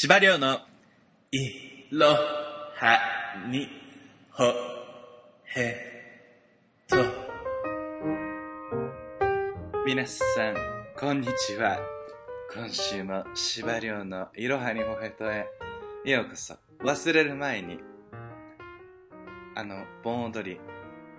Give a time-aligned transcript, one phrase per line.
[0.00, 0.60] 司馬の
[1.32, 3.00] いろは
[3.50, 3.68] に
[4.30, 4.44] ほ
[5.56, 5.74] へ
[6.86, 6.96] と。
[9.84, 10.22] 皆さ
[10.52, 10.54] ん、
[10.96, 11.80] こんにちは。
[12.54, 15.48] 今週も司馬遼のいろはにほへとへ
[16.04, 16.54] ようこそ。
[16.78, 17.80] 忘れる前に、
[19.56, 20.60] あの、盆踊り、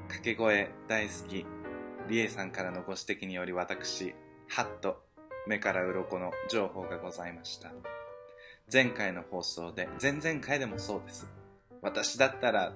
[0.07, 1.45] 掛け声大好き、
[2.07, 4.15] りえさんからのご指摘により私、
[4.47, 5.03] はっと
[5.47, 7.73] 目から鱗の情報がございました。
[8.71, 11.27] 前回の放送で、前々回でもそうです。
[11.81, 12.73] 私だったら、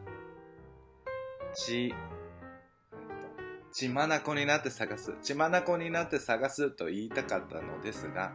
[1.53, 1.93] ち、
[3.71, 8.31] 血眼になって探す、血眼になって探すと言いたかったのですが、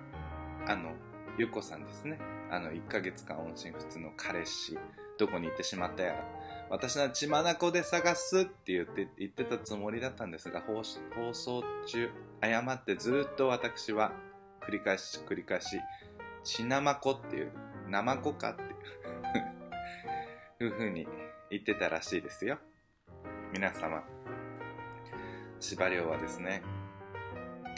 [0.69, 0.93] あの、
[1.37, 2.21] ゆっこさんですね。
[2.48, 4.79] あの、1ヶ月間音信不通の彼氏、
[5.19, 6.25] どこに行ってしまったやら。
[6.70, 12.09] 私は血眼で探すって言って、言ってたつもりだったんですが、放放送中、
[12.41, 14.12] 誤ってずっと私は
[14.61, 15.81] 繰り返し繰り返し、
[16.48, 17.52] 血なまこっていう、
[17.91, 18.65] なまこかってい
[20.64, 21.06] ういう風に
[21.50, 22.59] 言ってたらしいですよ。
[23.53, 24.03] 皆様、
[25.61, 26.62] 司馬遼はですね、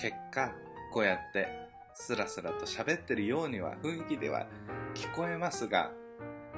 [0.00, 0.54] 結果、
[0.92, 1.48] こうやって
[1.94, 4.46] スラスラと喋ってるようには雰囲気では
[4.94, 5.90] 聞こえますが、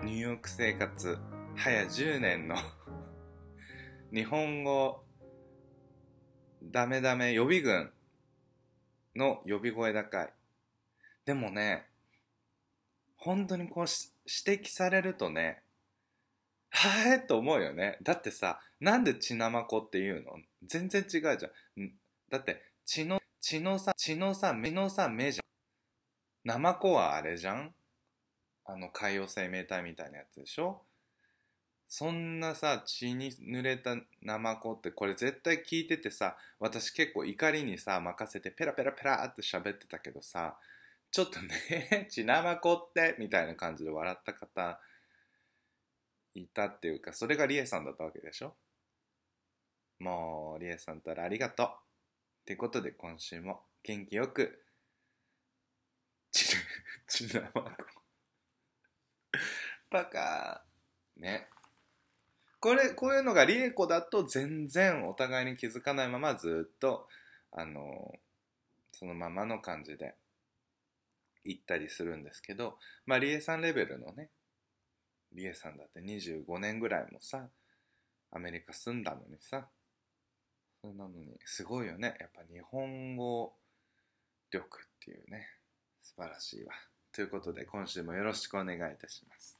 [0.04, 1.18] ニューヨーク生活
[1.56, 2.56] 早10年の
[4.12, 5.02] 日本語
[6.62, 7.90] ダメダメ予備軍
[9.16, 10.32] の呼び声高い。
[11.24, 11.86] でもね、
[13.24, 13.86] 本当にこう
[14.46, 15.62] 指摘されるとね、
[16.70, 17.98] はえと思うよね。
[18.02, 20.32] だってさ、なんで血なまこっていうの？
[20.66, 21.38] 全然違うじゃん。
[22.28, 25.44] だって血の、血のさ、血のさ、目のさ、目じゃん。
[26.44, 27.72] ナマコはあれじゃん？
[28.64, 30.82] あの海洋生命体みたいなやつでしょ？
[31.88, 40.56] そんなさ血に濡れたナマコってこれ絶対聞いててさ私結構怒りにさ任せてペラペラペラって喋ってたけどさ
[41.12, 44.80] ちょっとね 血ナマコってみたいな感じで笑った方
[46.34, 48.56] いたっていうかそれがリエさんだったわけでしょ？
[49.98, 54.64] もうリエさんったらありがとうってことで今週も元気よく
[56.32, 56.56] 血
[57.06, 57.84] 血ナマコ
[59.90, 60.64] バカ。
[61.18, 61.46] ね。
[62.58, 67.06] これこういうのがリエコだと全然お互いに気づかないままずっと
[67.50, 68.18] あの
[68.92, 70.16] そのままの感じで。
[71.44, 72.76] 行ったりするんですけど
[73.06, 74.30] まあリエさんレベルのね
[75.32, 77.48] リエさんだって25年ぐらいもさ
[78.30, 79.68] アメリカ住んだのにさ
[80.82, 82.16] それなのにすごいよね。
[82.18, 83.52] やっぱ日本語
[84.50, 85.46] 力っていうね
[86.02, 86.72] 素晴らしいわ。
[87.12, 89.56] ということで今週もよろしくお願いいたします。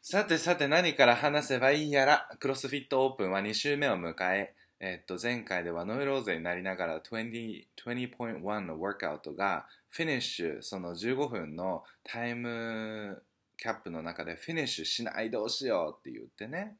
[0.00, 13.22] さてさて何から話せばいいやら、クロスフィットオープンは2週目を迎え、えっと、前回ではノイローゼになりながら20.1 20のワークアウトがフィニッシュ、その15分のタイム
[13.56, 16.76] キャップの中でフィニッシュしないどうしようって言ってね、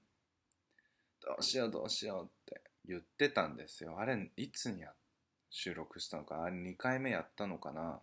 [1.24, 3.96] どうしようどうしようって言ってたんですよ。
[3.98, 4.90] あれ、いつにや
[5.48, 6.42] 収録したのか。
[6.42, 8.00] あれ2回目やったのかな。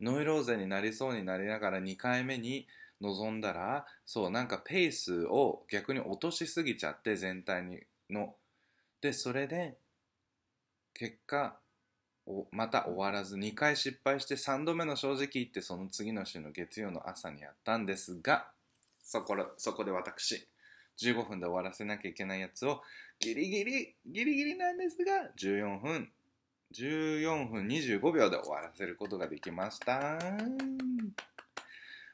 [0.00, 2.66] ノイローゼになりそうになりながら2回目に
[3.00, 8.34] 望んだらそうなんかペースを逆に落としすぎちゃって全体にの。
[9.00, 9.76] でそれで
[10.92, 11.56] 結果
[12.50, 18.48] また終わらず2回失敗して3度目の正直言ってその次の週の月曜の朝にやったんですが
[19.02, 20.46] そこそこで私
[21.00, 22.82] 15分で終わらせなきゃいけないやつを
[23.20, 26.10] ギリギリギリギリなんですが14分
[26.74, 30.18] 14分25秒で終わらせることができました。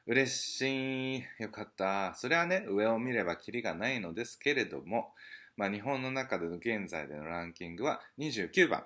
[0.07, 1.23] 嬉しい。
[1.39, 2.13] よかった。
[2.13, 5.13] それはね、上を見ればキリがないのですけれども、
[5.57, 8.85] まあ、日本の中での現在でのランキングは29番。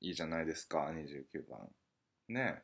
[0.00, 1.68] いいじゃないですか、29番。
[2.28, 2.62] ね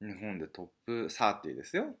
[0.00, 1.94] 日本でトップ30ですよ。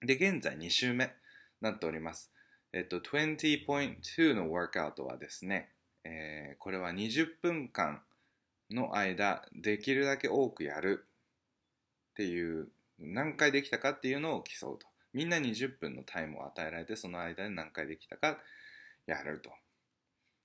[0.00, 1.12] で、現在2週目
[1.60, 2.30] なっております。
[2.72, 5.70] えっと、20.2のワークアウトはですね、
[6.04, 8.00] えー、これは20分間
[8.70, 11.09] の間、できるだけ多くやる
[12.20, 12.68] っていう
[12.98, 14.86] 何回できたかっていうのを競うと。
[15.14, 18.36] みんな20分のタイムを与えられてその間で何回できたか
[19.06, 19.50] やると。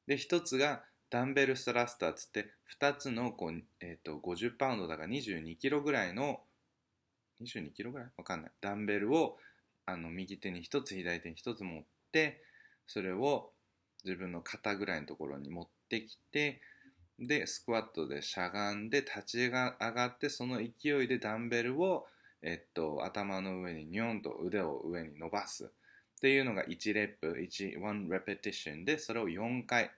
[0.07, 2.45] で1つがダンベルストラスターつって
[2.79, 6.39] 2つのこう、えー、と50パウンドだから22キロぐらいの
[7.41, 8.07] 22キロぐらい？
[8.15, 8.51] わかんない。
[8.61, 9.37] ダンベルを
[9.85, 11.83] あの右手に1つ左手に1つ持っ
[12.13, 12.41] て
[12.87, 13.51] それを
[14.05, 16.61] 自分の肩ぐらいのところに持ってきて
[17.19, 22.07] で、スクワットでしゃがんで立ち上がって、その勢いでダンベルを、
[22.41, 25.65] えっと、頭の上にニョンと腕を上に伸ばす。
[25.65, 25.67] っ
[26.21, 29.91] ていうのが1レップ、1、1 repetition で、それを4回、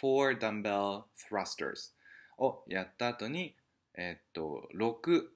[0.00, 1.92] 4 dumbbell thrusters
[2.38, 3.54] をやった後に、
[3.94, 5.28] えっと、6、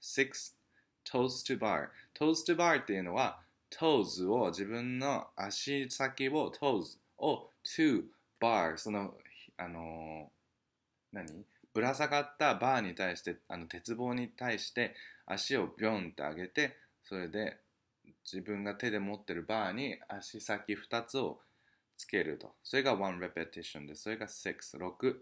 [0.00, 0.54] 6、
[1.04, 1.88] トーストバー。
[2.14, 3.40] トーストバーっていうのは、
[3.70, 8.04] toes を自分の足先を toes を to
[8.40, 9.14] bar その
[9.64, 10.30] あの
[11.12, 11.44] 何？
[11.74, 14.94] ぶら下がったバーに対してあの鉄棒に対して
[15.26, 17.56] 足をビョンって上げてそれで
[18.24, 21.40] 自分が手で持ってるバーに足先2つを
[21.96, 22.52] つけると。
[22.62, 25.14] それが1 repetition でそれが66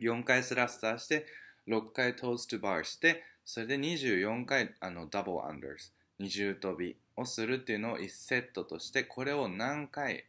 [0.00, 1.26] 4回スラスターして
[1.68, 10.24] 6回トーストバーしてそれで24回あのダブルアンダース二重跳びをするっていうのを1セットとしてこれを何回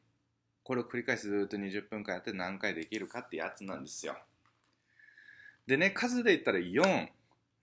[0.64, 4.16] これを繰り返しずっと20分間やって何回できるかってやつなんですよ
[5.68, 7.08] でね数で言ったら4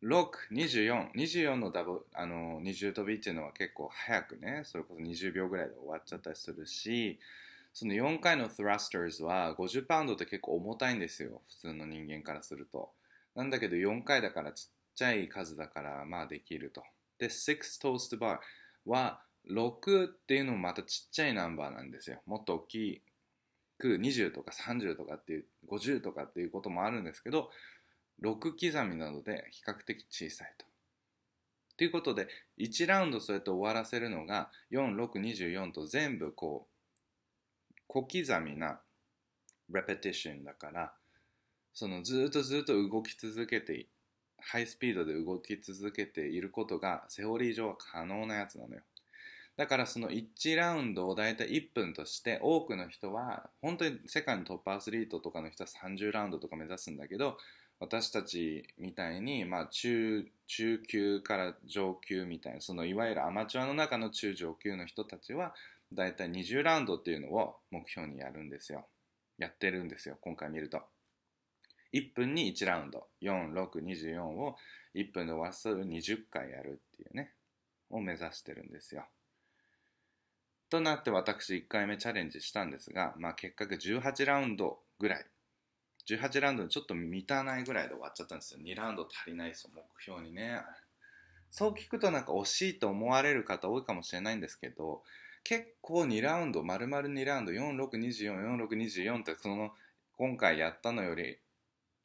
[0.02, 7.18] 6、24、24のダブあの二重跳びっていうのは結構早くね、それこそ20秒ぐらいで終わっちゃったりするし、
[7.74, 12.90] その4回の thrusters は50パウンドって結構重たいんですよ、普通の人間からすると。
[13.34, 16.82] なんだけど4回だからちっちゃい数だからまあできると。
[17.18, 18.38] で、6 toast bar
[18.86, 19.20] は
[19.50, 22.20] 6っていうのもまたちっちゃいナンバーなんですよ。
[22.26, 23.02] もっと大き
[23.78, 27.50] く20とか30とかっていう50とかっていうこともあるんですけど
[28.22, 30.66] 6刻みなので比較的小さいと。
[31.76, 38.80] ということで1ラウンドそうやって終わらせるのが4624と全部こう小刻みな
[39.72, 40.92] repetition だから
[41.72, 43.86] そのずっとずっと動き続けて
[44.42, 48.82] ハイスピードで動き続けていることがセオリー上は可能なやつなのよ。
[49.60, 57.36] だからその1ラウンドを大体1分として多くの人は本当に世界のトップアスリートとかの人は30ラウンドとか目指すんだけど
[57.78, 65.52] 私たちみたいに、まあ中、中級から上級みたいなそのいわゆるアマチュアの中の中上級の人たちは
[65.92, 68.86] 大体20ラウンドっていうのを目標にやるんですよ。
[69.36, 70.80] やってるんですよ今回見ると。
[71.92, 73.08] 1分に1ラウンド。
[73.20, 74.56] 4624を
[74.94, 77.34] 1分で終わらせる20回やるっていうね
[77.90, 79.04] を目指してるんですよ。
[80.70, 85.26] となって私1回目チャレンジしたんですが、まあ、結果18ラウンドぐらい。
[86.08, 88.60] 18ラウンドにちょっと満たないぐらいで終わっちゃったんですよ。
[88.60, 90.62] 2ラウンド足りないですよ目標にね。
[91.50, 95.02] そう聞くとなんか惜しいと思われる方多いかもしれないんですけど
[95.42, 99.72] 結構2ラウンド丸々2ラウンド46244624ってその
[100.16, 101.38] 今回やったのより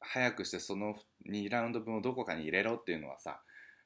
[0.00, 0.96] 早くしてその
[1.30, 3.40] 2ラウンド分をどこかに入れろっていうのはさ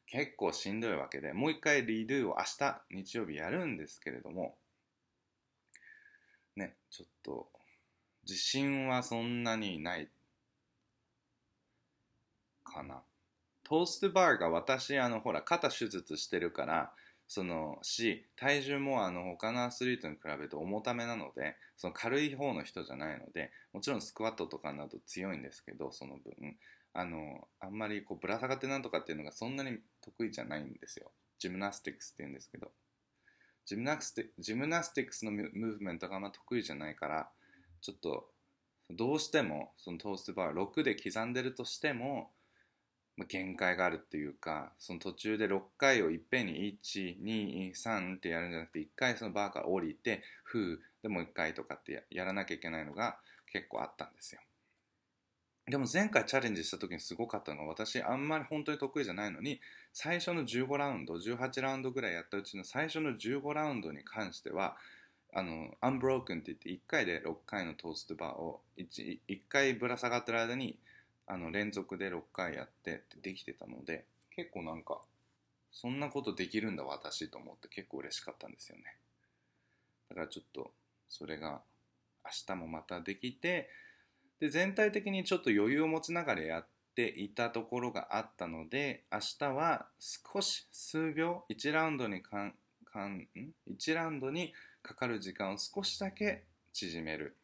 [0.06, 4.56] 結構しんどいわけでもう一回リードゥを明日日曜日やるんですけれども
[6.56, 7.48] ねちょっと
[8.22, 10.08] 自信はそんなにない。
[12.64, 13.02] かな。
[13.64, 16.92] トーストバーが私あのほら肩手術してるから
[17.28, 26.56] そのし体重もあの他のアスリートに比べると重ためなのでその軽い方の人じゃないのでもちろんスクワットとかなど強いんですけどその分
[26.92, 31.12] あのあんまりこうぶら下がってなんとかっていうのがそんなに得意じゃないんですよ。
[31.38, 32.72] gymnastics って言うんですけど。
[33.66, 37.28] ジムナステ gymnastics のムーブメントがあんま得意じゃないから
[37.80, 38.26] ちょっと
[38.90, 42.30] どうしてもその toes to bar 6で刻んでるとしても
[43.28, 53.18] 限界があるっていうかその途中で6回をいっぺんに123ってやるんじゃなくて1回そのバーから降りてふうでもう1回とかってやらなきゃいけないのが
[53.52, 54.40] 結構あったんですよ。
[55.70, 59.60] でも前回チャレンジした時にすごかったのが私あんまり本当に得意じゃないのに
[59.92, 64.76] 最初の15ラウンド18ラウンドぐらいやったうちの最初の15ラウンドに関しては
[65.32, 70.76] あのアンブロークンって言って1回で6回のトーストバーを 1, 1回ぶら下がってる間に
[71.28, 74.98] あの連続で6回やってできてたので結構なんか
[75.70, 78.96] そんなことできるんだ私と思って結構嬉しかったんですよね。
[80.08, 80.72] だからちょっと
[81.08, 81.60] それが
[82.24, 83.68] 明日もまたできて
[84.40, 92.54] で全体的にちょっと余裕を持ちながらやっていたところがあったので明日は少し数秒1ラウンドにかん
[92.84, 93.28] かん
[93.70, 97.36] 1ラウンドにかかる時間を少しだけ縮める。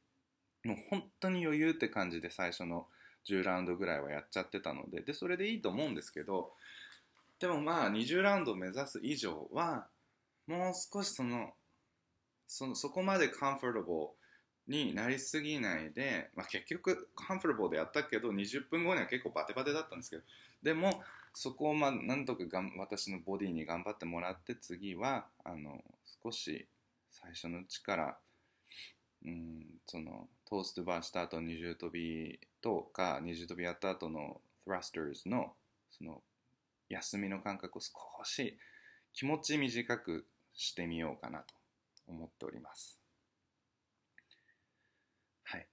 [0.65, 2.87] もう本当に余裕って感じで最初の
[3.29, 6.53] 10ラウンドぐらいはやっちゃってたのででそれでいいと思うんですけど
[7.38, 9.87] でもまあ20ラウンドを目指す以上は
[10.47, 11.50] もう少しその
[12.49, 13.85] そのそこまでカンフォータブル
[14.68, 20.23] になりすぎないで、まあ、結局カンフォーでやったけど20分後には結構バテバテだったんですけど
[20.62, 21.00] でも
[21.32, 25.82] そこをまあなんとかがん私のボディに頑張ってもらって次はあの
[26.23, 26.66] 少し
[27.11, 28.16] 最初のうちから
[29.25, 35.52] うんそのトーストバーした後二重跳びとか二重跳びやった後の thrusters の
[35.90, 36.23] その
[36.88, 37.92] 休みの間隔を少
[38.25, 38.56] し
[39.12, 41.54] 気持ち短くしてみようかなと
[42.06, 42.99] 思っております
[45.44, 45.66] はい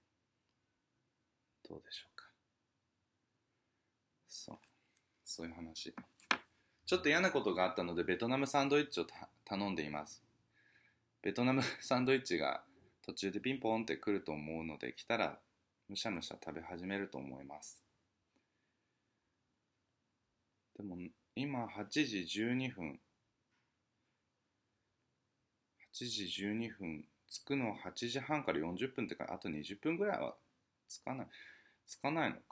[1.68, 2.26] どうでしょうか。
[4.28, 4.58] そう。
[5.24, 5.94] そういう話。
[6.86, 9.06] ちょっと嫌なことがあったのでベトナムサンドイッチを
[9.44, 10.22] 頼んでいます。
[11.22, 12.62] ベトナムサンドイッチが
[13.04, 15.38] 途中でピンポンって来ると思うので来たら
[15.88, 17.82] むしゃむしゃ食べ始めると思います。
[20.76, 20.98] でも
[21.34, 23.00] 今8時12分。
[25.94, 27.04] 8時12分。
[27.30, 30.36] 着くの8時半から40分ってかあと20分ぐらいは
[30.88, 31.26] つかない。
[31.86, 32.42] つかないのか。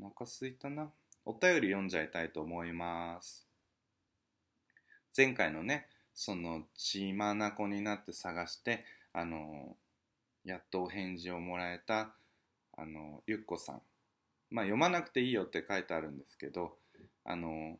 [0.00, 0.90] お腹すいたな。
[1.24, 3.46] お便り読んじゃいたいと思います。
[5.16, 9.76] 前回のねその血まなこになって探してあの
[10.44, 12.14] やっとお返事をもらえた
[12.76, 13.82] あのゆっこさん。
[14.50, 16.76] まあ読まなくていいよって書いてあるんですけど
[17.24, 17.78] あの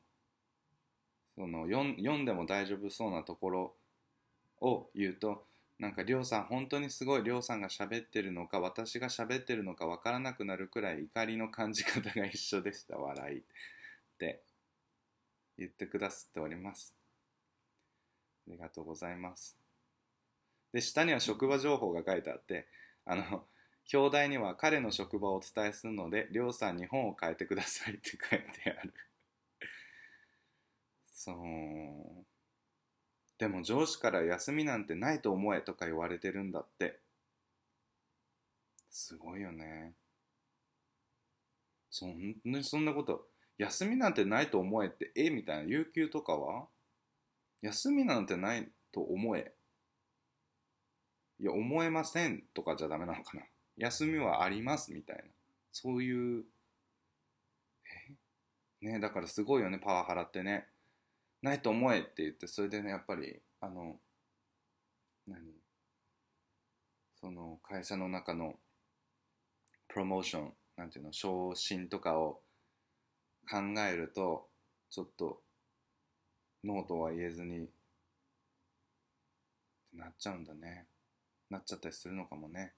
[1.37, 3.75] その読んでも大丈夫そうなところ
[4.61, 5.45] を言うと
[5.79, 12.97] なんかりょうさん本当にすごいりょうさんが喋ってるのか私が喋ってるのか分からなくなるくらい怒りの感じ方が一緒でした。
[12.97, 13.43] 笑いっ
[14.19, 14.43] て。
[15.59, 16.95] 言ってくださっております。
[18.49, 19.57] ありがとうございます。
[20.73, 22.67] で下には職場情報が書いてあって
[23.07, 23.45] あの
[23.93, 28.93] 表題には彼の職場をお伝えするのでりょうさんに本を変えてくださいって書いてある。
[31.07, 32.36] そう。
[33.39, 36.99] でも上司から休みなんてないと思えとか言われてるんだって。
[38.91, 39.93] すごいよね。
[41.91, 43.27] そんなそんなこと
[43.59, 46.67] 休みなんてないと思えってえみたいな有給とかは？
[47.61, 49.53] 休みなんてないと思え。
[51.39, 53.43] いや思えませんとかじゃダメなのかな。
[53.77, 55.23] 休みはありますみたいな。
[55.73, 56.45] そういう
[58.83, 58.87] え？
[58.87, 60.67] ねだからすごいよねパワハラってね。
[61.43, 63.97] ないと思えって言ってそれでねやっぱりあの
[65.27, 65.39] 何？
[67.21, 68.55] その会社の中の
[69.89, 72.41] プロモーションなんていうの昇進とかを
[73.51, 74.49] 考えると
[74.91, 75.41] ちょっと
[76.65, 77.69] ノーとは言えずに
[79.95, 80.87] なっちゃうんだね。
[81.49, 82.75] なっちゃったりするのかもね。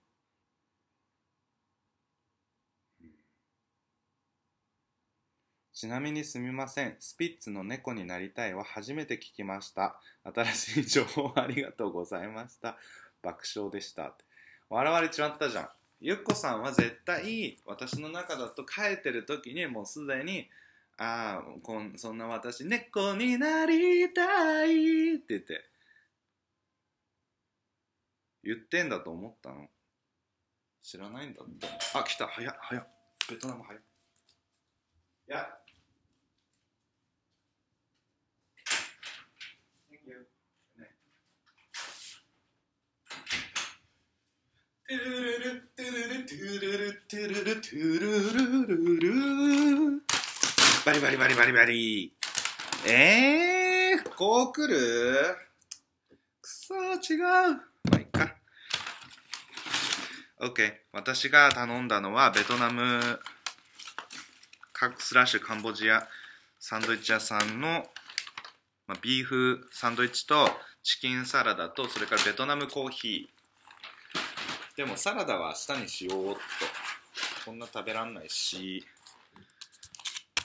[5.78, 6.96] ちなみにすみません。
[6.98, 10.00] スピッツの猫になりたいは初めて聞きました。
[10.24, 12.76] 新しい情報ありがとうございました。
[13.22, 14.12] 爆笑でした。
[14.68, 15.68] 笑われちまったじゃん。
[16.00, 20.48] ゆっこさんは絶対私の中だと書いてる時にもうすでに
[20.96, 25.64] ああこんそんな私猫になりたいって言って
[28.42, 29.68] 言ってんだと思ったの？
[30.82, 32.88] 知らないんだってあ来た早っ早っ
[33.30, 33.82] ベトナム早っ
[35.28, 35.46] いや
[44.90, 50.02] トゥルルルトゥルルトゥルルトゥルルトゥルルルル
[50.86, 52.14] バリバリバリバリバリ
[52.86, 55.36] えー、こう来る
[56.40, 58.34] くそ違うまあいっか
[60.40, 63.20] OK 私が頼んだのはベトナム
[64.72, 66.08] カックスラッシュカンボジア
[66.58, 67.84] サンドイッチ屋さんの、
[68.86, 70.48] まあ、ビーフサンドイッチと
[70.82, 73.37] チキンサラダとそれからベトナムコーヒー
[74.78, 76.40] でもサラダは明日にしようっと。
[77.44, 78.86] こんな食べらんないし。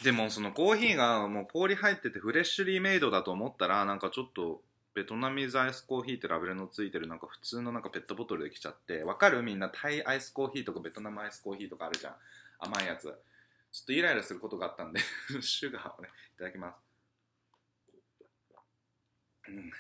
[0.04, 4.64] でもそのコーヒーがもう氷入っててフレッシュリーメイドだと思ったらなんかちょっと
[4.96, 9.44] ベトナミズアイスコーヒーってラベルのついてるなんか普通のなんかペットボトルできちゃってわかる？
[9.44, 12.16] みんなタイアイスコーヒーとかベトナムアイスコーヒーとかあるじゃん。
[12.58, 13.04] 甘いやつ。
[13.04, 15.00] ちょっとイライラすることがあったんで
[15.42, 16.76] シュガーをねいただきます。
[19.48, 19.72] うん。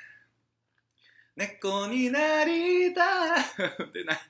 [1.38, 3.44] 猫になりたい。
[3.94, 4.22] でない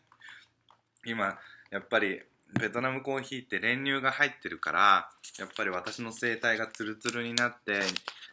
[1.06, 1.38] 今
[1.72, 2.22] やっぱり
[2.60, 7.82] ベトナムコーヒーって練乳が入ってるからやっぱり私の声帯がツルツルになって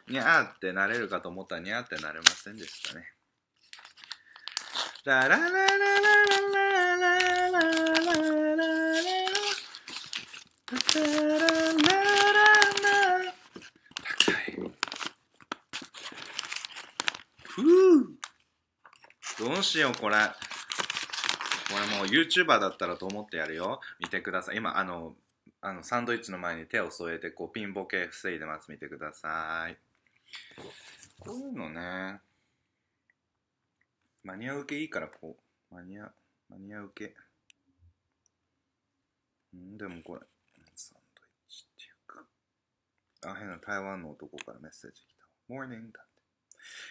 [0.09, 3.05] ニャーってなれるかと思ったらニャーってなれませんでしたね。
[5.03, 5.67] ララララララ
[6.61, 8.61] ララララララ
[14.03, 14.71] 高い
[17.43, 18.05] ふう
[19.39, 20.17] どうしようこれ
[21.71, 23.79] これもう YouTuber だったらと思ってやるよ。
[23.99, 24.57] 見てください。
[24.57, 25.15] 今、あの、
[25.61, 28.69] あのサンドイッチの前に手を添えて、こう、ピンボケ防いでます。
[28.71, 29.77] 見てください。
[31.19, 32.19] こういうのね、
[34.23, 35.37] マニア受けいいから、こ
[35.71, 36.11] う、マニア、
[36.49, 37.15] マニア受け。
[39.55, 40.21] んでもこれ、
[40.75, 42.25] サンドイッチっていうか。
[43.31, 45.27] あ、変な台湾の男からメッセージ来た。
[45.47, 46.07] モーニングだっ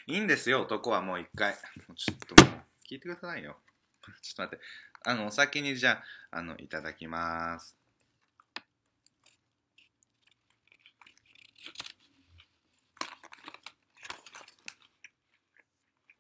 [0.07, 0.13] て。
[0.13, 1.55] いいんですよ、男はもう一回。
[1.97, 2.55] ちょっともう、
[2.89, 3.59] 聞いてくださいよ。
[4.23, 4.65] ちょっと待って。
[5.05, 7.77] あの、お先にじゃあ、あの、いただきます。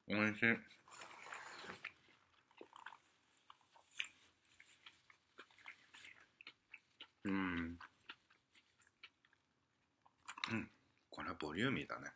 [0.09, 0.81] おいしい。
[7.25, 7.79] うん。
[10.51, 10.71] うん。
[11.11, 12.11] これはボリューミーだね。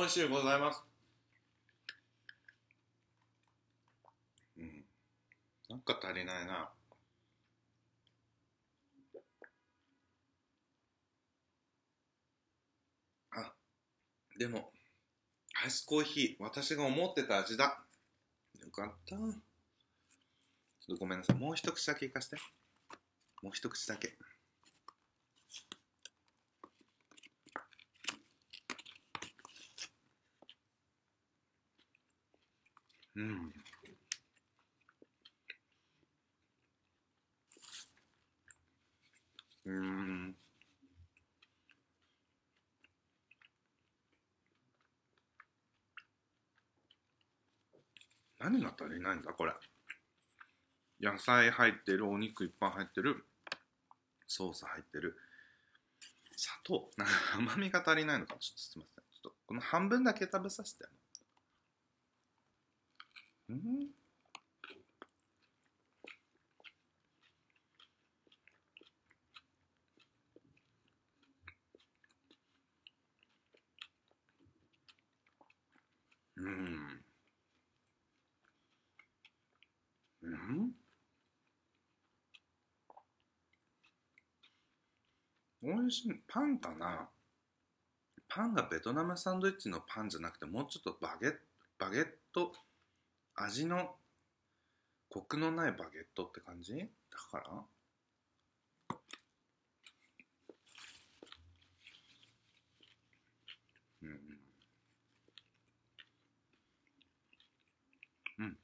[0.00, 0.82] 美味しいございます。
[4.56, 4.84] うん。
[5.68, 6.70] なんか足りないな。
[13.32, 13.52] あ、
[14.38, 14.72] でも、
[15.62, 17.84] アイスコーヒー、私が思ってた味だ。
[18.58, 19.16] よかった。
[19.16, 19.32] ちょっ
[20.88, 21.36] とごめんなさい。
[21.36, 22.38] もう一口だけいかして。
[23.42, 24.16] もう一口だけ。
[33.20, 33.52] うん。
[39.66, 40.36] うん。
[48.38, 49.52] 何が足りないんだこれ。
[50.98, 53.26] 野菜入ってる、お肉いっぱい入ってる、
[54.26, 55.16] ソース入ってる、
[56.36, 56.90] 砂糖。
[56.96, 58.40] なんか甘みが足りないのかも。
[58.40, 59.04] ちょっとすみません。
[59.04, 60.86] ちょっとこの半分だけ食べさせて。
[63.50, 63.90] うん。
[76.36, 77.04] うん。
[80.22, 80.72] うん。
[85.62, 86.14] 美味しい。
[86.28, 87.08] パンかな
[88.28, 91.34] パンがベトナムサンドイッチのパンじゃなくて、もうちょっとバゲッ
[91.78, 92.52] バゲット、
[93.42, 93.96] 味の、
[95.08, 96.76] コクのないバゲットって感じ？
[96.76, 97.64] だから？
[104.02, 104.20] うん。
[108.38, 108.58] うん。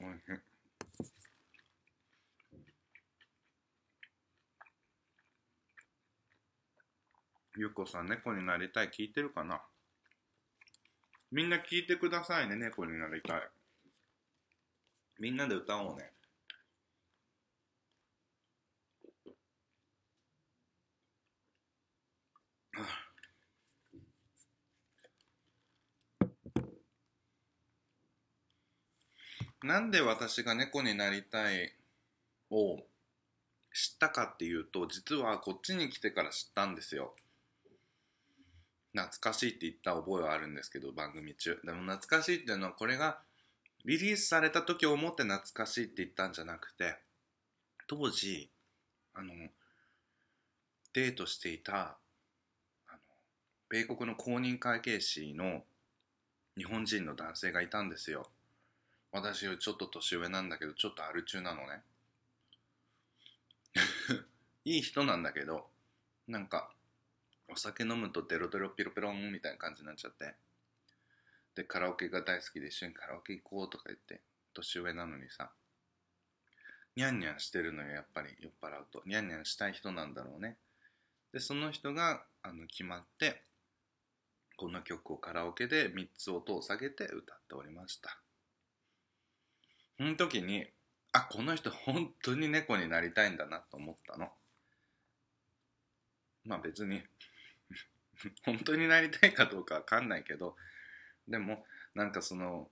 [0.00, 0.45] おいしい。
[7.58, 9.62] ゆうこさん、猫になりたい聞いてるかな？
[11.32, 13.40] みんな聞いてくださいね、猫になりたい。
[15.18, 16.12] みんなで歌おうね。
[29.62, 31.72] なんで私が猫になりたい
[32.50, 32.76] を
[33.72, 37.14] 知ったかっていうと、実はこっちに来てから知ったんですよ。
[38.96, 41.60] 懐かしいって言った覚えはあるんですけど、番組中。
[41.64, 43.20] でも懐かしいっていうのは、これが
[43.84, 46.96] リリースされた時を思って懐かしいって言ったんじゃなくて、
[47.86, 48.50] 当時、
[49.14, 49.32] あの、
[50.94, 51.98] デートしていた、
[52.88, 52.98] あの、
[53.68, 55.62] 米国の公認会計士の
[56.56, 58.30] 日本人の男性がいたんですよ。
[59.12, 61.82] 私よりちょっと年上なんだけど、ちょっとアル中なのね。
[64.64, 65.70] いい人なんだけど、
[66.26, 66.72] なんか、
[67.48, 70.34] お酒飲むとデロデロピロピロンみたいな感じになっちゃって。
[71.54, 74.20] で、カラオケが大好きで一緒にカラオケ行こうとか言って、
[74.54, 75.50] 年上なのにさ、
[76.96, 79.02] ニャンニャンしてるのよ、やっぱり酔っ払うと。
[79.06, 80.56] ニャンニャンしたい人なんだろうね。
[81.32, 83.42] で、その人があの決まって、
[84.56, 88.18] この曲をカラオケで3つ音を下げて歌っておりました。
[89.98, 90.66] その時に、
[91.12, 94.28] あ、この人本当に猫になりたいんだなと思ったの。
[96.44, 97.02] まあ別に
[98.44, 100.56] 本当になりたいかどうかわかんないけど、
[101.28, 102.70] でもなんかその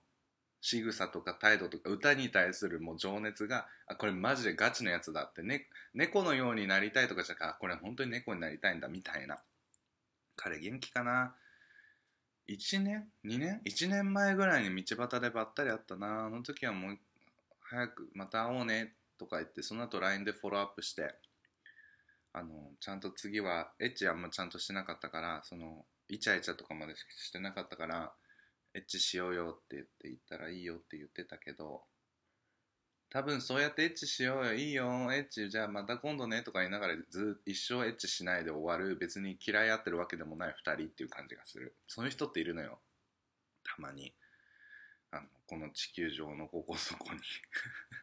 [0.61, 9.37] 仕草とか態度とか歌に対するもう情熱が、あ、これマジでガチのやつだって、ね、猫のようになりたいとかじゃなく、これ本当に猫になりたいんだみたいな。
[10.35, 11.35] 彼元気かな
[12.47, 16.25] ？1年 ?2 年 ?1 年前ぐらいに道端でばったり会ったな。
[16.25, 16.97] あの時はもう
[17.61, 21.13] 早くまた会おうねとか言って、その後 LINE でフォローアップして、
[22.37, 28.13] あの、ちゃんと次は、エッチあんまちゃんとしてなかったから、その、イチャイチャとかまでしてなかったから、
[28.73, 31.83] エッチしようよって言って言ったらいいよって言ってたけど、
[33.09, 41.77] 多分そうやってエッチしようよ、いいよ、エッチ、じゃあまた今度ねとか言いながらず一生エッチしないで終わる、別に嫌い合ってるわけでもない二人っていう感じがする。
[41.87, 42.81] そういう人っているのよ。
[43.63, 44.13] たまに。
[45.11, 47.21] あの、この地球上のここそこに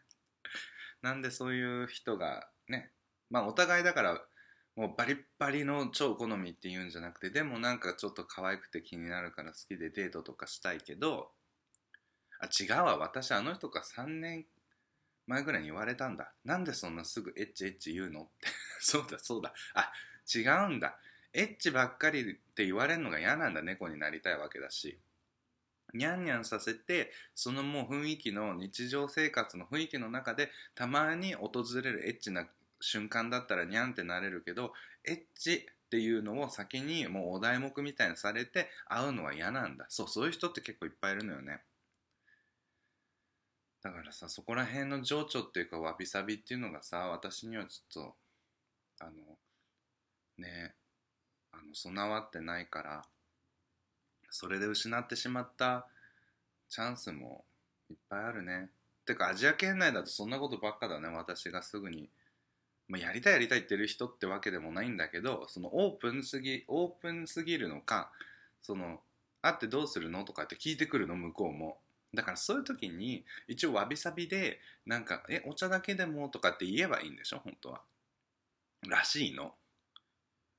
[1.03, 2.95] なんでそういう人がね
[3.33, 4.21] まあお互いだから
[4.77, 11.31] もうバリッバリの超好みっていうんじゃなくてでもなんかちょっと可愛くて気になるから好きでデートとかしたいけど
[12.43, 12.99] あ違うわ。
[12.99, 14.47] 私あの人が3年
[15.29, 16.33] 前ぐらいに言われたんだ。
[16.45, 18.49] なんでそんなすぐエッチエッチ言うのって。
[18.81, 19.55] そうだそうだ。
[19.75, 19.93] あ
[20.35, 20.99] 違うんだ。
[21.33, 23.63] エッチばっかりって言われるのが嫌なんだ。
[23.63, 25.01] 猫になりたいわけだし。
[25.95, 32.49] ニャンニャンさせてそのもう雰囲気の日常生活の雰囲気の中でたまに訪れるエッチな
[32.83, 34.73] 瞬間だったらニャンってなれるけど
[35.05, 39.87] エッチっていうのを先にもうお題目みたいにされて会うのは嫌なんだ。
[39.89, 41.61] そうそういう人って結構いっぱいいるのよね。
[43.83, 48.15] だからさそこら辺の情緒っていうかわびさびっていうのがさ私にはちょっと
[49.01, 49.13] あの
[50.39, 50.75] ね
[51.53, 53.03] あの備わってないから
[54.31, 55.87] それで失ってしまった
[56.69, 57.45] チャンスも
[57.91, 58.71] いっぱいあるね。
[59.05, 62.09] てかアジア圏内だとそんなことばっかだね私がすぐに、
[62.93, 68.13] まあ、やりたいやりたいって言ってる人ってわけでもないんだけどそのオープンすぎオープンすぎるのか
[68.61, 69.01] その
[69.41, 71.79] 会ってどうするのとかって聞いてくるの向こうも。
[72.13, 77.81] だからそういう時に一応わびさびでなんか「えお茶だけでも」とかって言えばいいんでしょ本当は。
[78.87, 79.55] らしいの。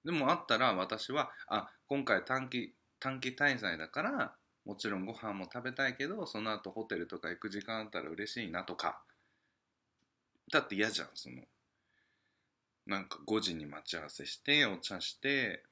[0.04, 9.04] でもあったら私はあ今回短期短期滞在だからもちろんご飯も食べたいけどその後ホテルとか行く時間あったら嬉しいなとか。
[10.52, 11.44] だって嫌じゃんその。
[12.86, 15.64] なんか5時に待ち合わせしてお茶して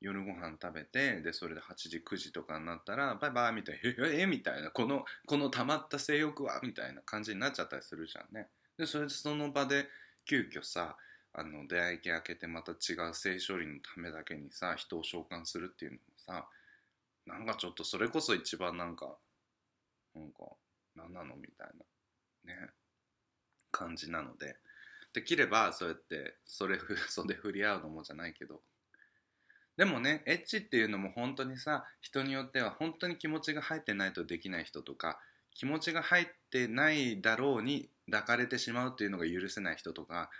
[0.00, 8.48] 夜ご飯食べてでそれで8時9時とかになったらバイバイみたいな「ええみたいなこのこの溜まった性欲はみたいな感じになっちゃったりするじゃんね。
[8.76, 9.88] でそれでその場で
[10.24, 10.96] 急遽さ
[11.32, 16.48] あの出会い系開けてまた違う性処理のためだけにさ人を召喚するっていうのもさ
[17.26, 19.18] なんかちょっとそれこそ一番なんか
[20.14, 20.56] なんか
[20.94, 21.36] 何なの？
[21.36, 21.68] みたい
[22.46, 22.70] なね
[23.70, 24.56] 感じなので。
[25.16, 28.62] できればそうやってそれ袖 振り合うのもじゃないけど。
[29.78, 35.18] でもねエッチっていうのも本当にさ人によっては本当に気持ちが入ってないとできない人とか
[35.52, 40.30] 気持ちが入ってないだろうに抱かれてしまうっていうのが許せない人とか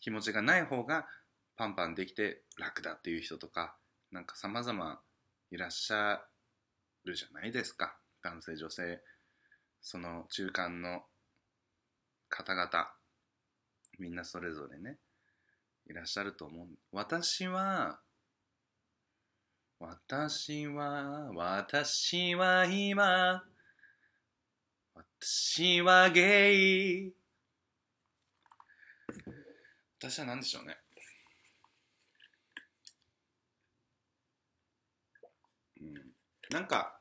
[0.00, 1.08] 気持ちがない方が
[1.56, 3.76] パンパンできて楽だっていう人とか
[4.10, 5.00] なんか様々
[5.52, 6.24] いらっしゃ
[7.04, 7.96] るじゃないですか。
[8.22, 9.00] 男性女性
[9.80, 11.04] その中間の
[12.28, 12.95] 方々。
[13.98, 14.98] みんなそれぞれね
[15.88, 18.00] いらっしゃると思う私は
[19.78, 23.44] 私は私は今
[25.18, 27.12] 私はゲイ。
[29.98, 30.78] 私は何でしょうね。
[35.80, 35.94] うん。
[36.50, 36.98] なんか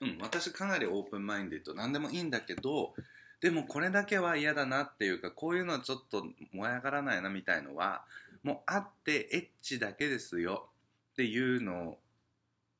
[0.00, 2.94] うん私かなりオープンマインデッド何でもいいんだけど
[3.40, 8.04] でもこれだけは嫌だなっていうかこういうのはちょっと燃え上がらないなみたいのは
[8.42, 10.68] もうあってエッチだけですよ。
[11.12, 11.98] っていうの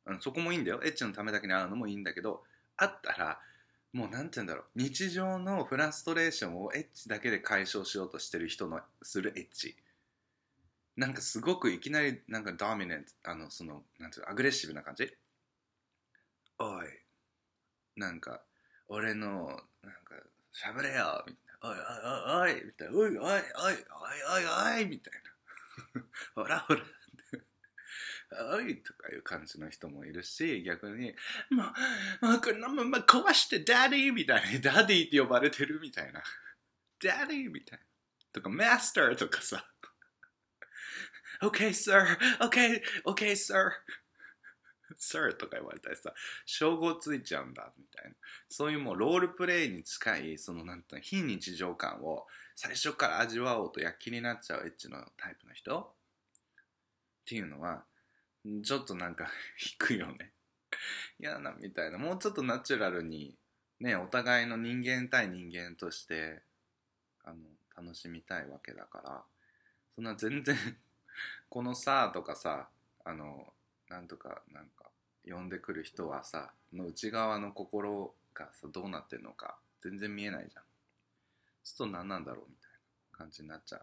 [0.07, 0.81] あのそこもいいんだよ。
[0.85, 2.43] エッチのためだけに会うのもいいんだけど
[2.77, 3.39] あったら
[3.93, 4.65] もうなんて言うんだろう。
[4.77, 9.77] 日常のフラストレーションをエッチだけで解消しようとしてる人のするエッチ。
[10.97, 15.11] なんかすごくいきなりなんかドミネントあのそのなんていうのアグレッシブな感じ
[16.59, 16.87] おい
[17.97, 18.43] なんか
[18.89, 19.47] 俺の
[19.83, 20.15] なんか
[20.53, 23.85] 喋れよみたいなおいおいおいおいみたいなおいおいおい
[24.27, 25.13] おいおいみたい
[25.95, 26.03] な
[26.35, 26.81] ほらほら
[28.53, 31.13] おいとかいう感じの人もいるし、逆に、
[31.51, 31.65] も
[32.23, 36.23] う、もうこのまま壊してダディーみたいな、ダディーって呼ばれてるみたいな。
[37.03, 37.85] ダディーみたいな。
[38.33, 39.65] とか、マスターとかさ。
[41.43, 42.19] OK, sir.
[42.39, 43.73] OK, OK, sir.
[44.99, 46.13] sir とか言われたりさ、
[46.47, 48.17] 称号ついちゃうんだ、みたいな。
[48.49, 52.27] そういうもうロールプレイに近い、そのなんていうの、非日常感を
[52.57, 55.81] 最初から味わおうと躍起になっちゃうエッチのタイプの人？
[55.81, 55.85] っ
[57.27, 57.85] ていうのは、
[58.65, 60.33] ちょっとなんか引くよね。
[61.19, 61.99] 嫌なみたいな。
[61.99, 63.37] もうちょっとナチュラルに
[63.81, 66.43] ねお互いの人間対人間として
[67.25, 67.39] あの
[67.77, 69.23] 楽しみたいわけだから。
[69.95, 70.57] そんな全然
[71.49, 72.69] このさとかさ
[73.05, 73.53] あの
[73.91, 74.87] なんとかなんか
[75.29, 80.63] 呼んでくる人はさの内側の心がさどうなってるのか全然見えないじゃん。
[81.63, 82.71] ちょっと何なんだろうみたい
[83.13, 83.81] な感じになっちゃ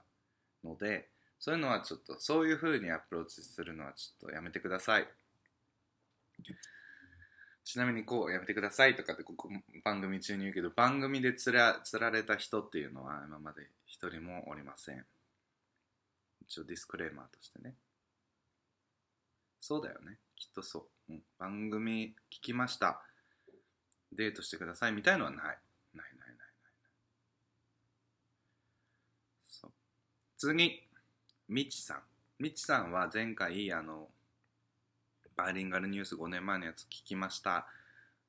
[0.64, 5.08] うのでそういうのはちょっとそういう風にアプローチするのはちょっとやめてください。
[7.64, 9.50] ちなみにこうやめてくださいとかってここ
[9.84, 15.06] 番組中に言うけど番組でつらつられた人っていうのは今まで一人もおりません。
[16.42, 17.76] 一応ディスクレーマーとしてね。
[19.60, 20.18] そうだよね。
[20.36, 23.02] きっとそう、うん、番組聞きました。
[24.14, 25.42] デートしてくださいみたいのはない。
[25.44, 25.54] ない
[25.94, 26.48] ないないない
[30.38, 30.84] 次、
[31.50, 32.02] みちさん。
[32.40, 34.08] みちさんは前回、あの、
[35.36, 37.68] バイリンガルニュース5年前のやつ聞きました。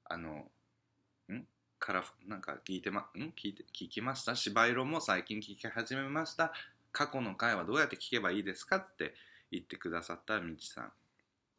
[0.04, 0.50] あの、
[1.30, 1.46] ん？
[1.78, 3.32] から、なんか聞いてま、ん？
[3.36, 4.34] 聞いて、聞きました？
[4.34, 6.54] 芝色も最近聞き始めました。
[6.92, 8.76] 過去の回はどうやって聞けばいいですか？
[8.78, 9.14] って
[9.50, 10.92] 言ってくださったみちさん。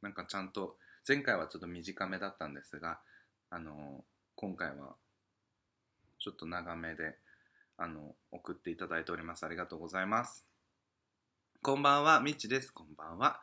[0.01, 2.99] なんかちゃんと、前回はちょっと短めだったんですが、
[3.49, 4.03] あの、
[4.35, 4.95] 今回は
[6.19, 7.17] ちょっと長めで、
[7.77, 9.45] あの、送っていただいております。
[9.45, 10.45] ありがとうございます。
[11.62, 12.71] こんばんは、みちです。
[12.71, 13.41] こんばんは。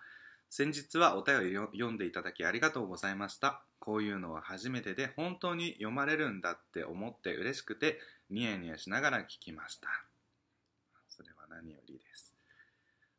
[0.48, 3.62] 先日はお便りを読んでいただきありがとうございました。
[3.78, 9.88] こういうのは初めてで本当に読まれるんだって思って嬉しくてニヤニヤしながら聞きました。
[11.08, 11.85] それは何より。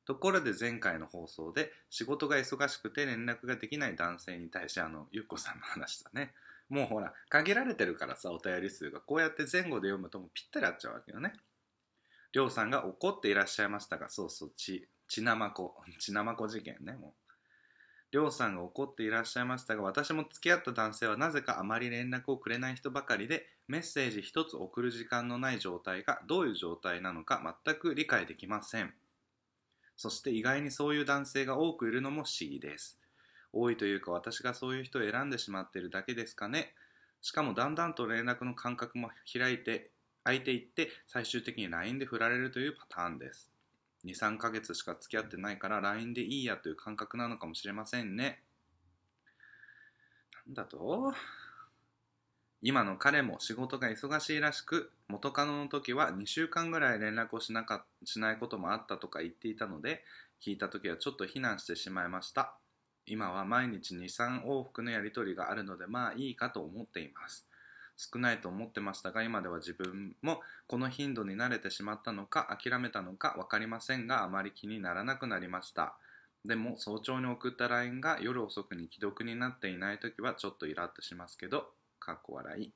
[0.07, 6.31] ところで前回の放送で仕事が忙しくて連絡ができない男性に対してあのゆっこさんの話だね。
[6.69, 11.33] もうほら限られてるからさお便り数がこうやって前後で読むともぴったり合っちゃうわけよね。
[12.31, 17.13] りょうさんが怒っていらっしゃいましたがそうそうちちなまこ ちなまこ事件ねもう。
[18.13, 28.93] りょうさんが怒っていらっしゃいましたが私も付き合った男性はなぜかあまり連絡をくれない人ばかりでメッセージ一つ送る時間のない状態がどういう状態なのか全く理解できません
[29.97, 32.99] そして意外にそういう男性が多くいるのも不思議です。
[33.51, 36.73] 多いというか私がそういう人を選んでしまっているだけですかね。
[37.21, 39.89] しかもだんだんと連絡の間隔も開いて
[40.23, 43.51] 空いていって最終的に LINE で振られるというパターンです。
[44.05, 48.43] 23ヶ月しか付き合ってないから LINE でいいやという感覚なのかもしれませんね。
[50.45, 51.13] なんだと？
[52.63, 60.03] 今の彼も仕事が忙しいらしく元カノの時は2週間ぐらい連絡をしなかしないこともあったとか言っていたので
[60.43, 62.55] 聞いた時はちょっと非難してしまいました。
[63.05, 67.47] 今は毎日23往復のやり取りがあるのでまあいいかと思っています。
[67.95, 75.95] 少ないと思ってましたが今では自分もこの頻度に慣れてしまったのか諦めたのか分かりませんがあまり気にならなくなりました。
[76.43, 81.69] でも早朝に送った LINE が夜遅くに既読になっていない時はちょっとイラッとしますけど
[82.07, 82.73] かっこ笑い。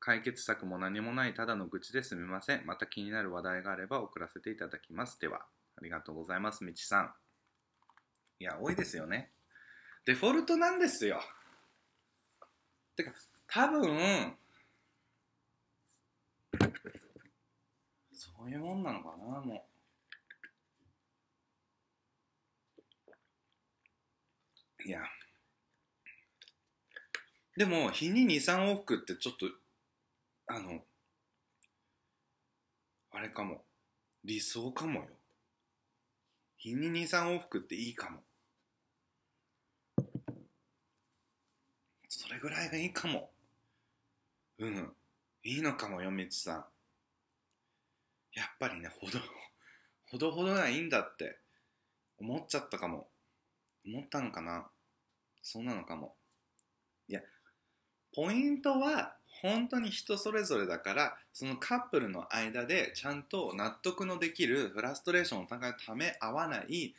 [0.00, 2.66] 解決策も何もないただの愚痴ですみません。
[2.66, 5.18] また気になる話題があれば送らせていただきます。
[5.18, 7.14] ではありがとうございますみちさん。
[8.38, 9.32] いや多いですよね。
[10.04, 11.22] デフォルトなんですよ。
[12.96, 13.12] てか
[13.46, 14.36] 多分
[18.12, 19.66] そういうもんなのかなも
[24.84, 24.86] う。
[24.86, 25.00] いや
[27.58, 29.46] でも日に23往復ってちょっと
[30.46, 30.80] あの
[33.10, 33.64] あれかも。
[34.24, 35.06] 理想かもよ。
[36.56, 38.20] 日に23往復っていいかも。
[42.08, 43.28] それぐらいがいいかも。
[44.58, 44.92] うん。
[45.42, 46.64] いいのかもよみちさん。
[48.34, 49.18] やっぱりねほど
[50.12, 51.40] ほどほどがいいんだって
[52.20, 53.08] 思っちゃったかも。
[53.84, 54.70] 思ったのかな。
[55.42, 56.17] そうなのかも。
[58.18, 66.96] ポイントは本当に人それぞれだからそのカップルの間でちゃんと納得のできるフラストレーションをお互いため合わない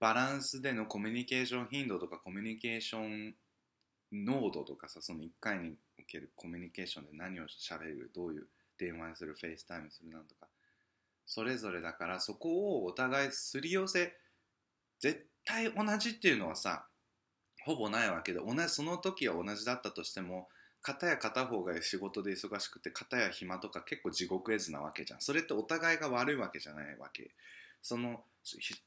[0.00, 3.34] バランスでのコミュニケーション頻度とかコミュニケーション
[4.12, 8.46] 濃度とかさその1回におけるコミュニケーションで何をしゃべるどういう
[8.78, 10.46] 電話にする FaceTime するなんとか
[11.24, 14.12] それぞれだからそこをお互いすり寄せ
[14.98, 16.84] 絶対同じっていうのはさ
[17.64, 20.48] ほぼないわけで同じその時は同じだったとしても
[20.82, 25.20] 片や片方が仕事で忙しくて片や暇とか結構地獄絵図なわけじゃん。
[25.20, 27.30] それってお互いが悪いわけじゃないわけ。
[27.82, 28.24] その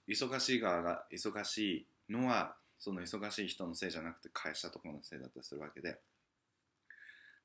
[0.08, 6.00] 忙しい側が忙しいのはその忙しい人のせいじゃなくて会社とかのせいだったりするわけで。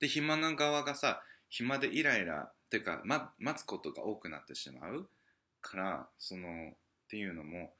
[0.00, 5.08] で暇な側がさ暇でイライラっていうか、ま、待つことが多くなってしまう
[5.60, 6.74] からそのっ
[7.08, 7.72] ていうのも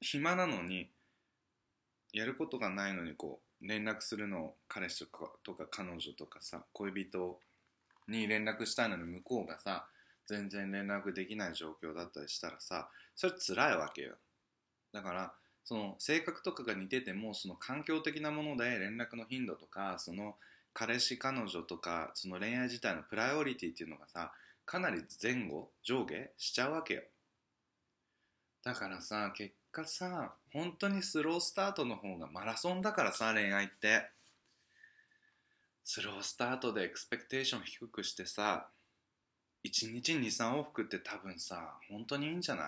[0.00, 0.90] 暇なのに
[2.12, 7.38] やることがないのにこう連絡するのを彼氏とかとか彼女とかさ恋人
[8.08, 9.86] に連絡したいのに向こうがさ
[10.26, 14.14] 全然連絡できない状況だったりしたらさそれ辛いわけよ。
[14.92, 15.32] だから
[15.64, 20.34] その性格とかが似ててもその環境的なもので連絡の頻度とかその
[20.72, 24.32] 彼氏彼女とかその恋愛自体のプライオリティっていうのがさ
[24.64, 27.02] かなり前後上下しちゃうわけよ。
[28.62, 34.10] だからさ結果さ本当にスロースタートの方がマラソンだからさ恋愛って。
[35.84, 38.68] スロースタートでエクスペクテーション低くしてさ
[39.64, 42.66] 1日23往復って多分さ本当にいいんじゃない？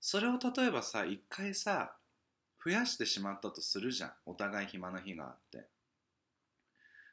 [0.00, 1.92] それを例えばさ一回さ
[2.64, 4.12] 増やしてしまったとするじゃん。
[4.26, 5.66] お互い暇な日があって。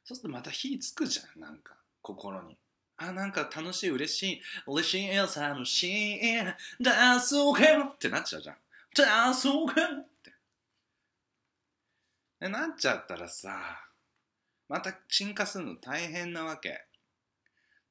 [0.04, 2.58] そうするとまた火つくじゃんなんか心に。
[2.98, 6.20] あ、なんか楽しい、嬉しい、嬉しい、楽しい、
[6.82, 8.58] ダンスをけってなっちゃうじゃん。
[8.96, 9.86] ダンスをけっ
[10.24, 10.34] て。
[12.40, 13.88] で、なっちゃったらさ、
[14.68, 16.86] また進化するの大変なわけ。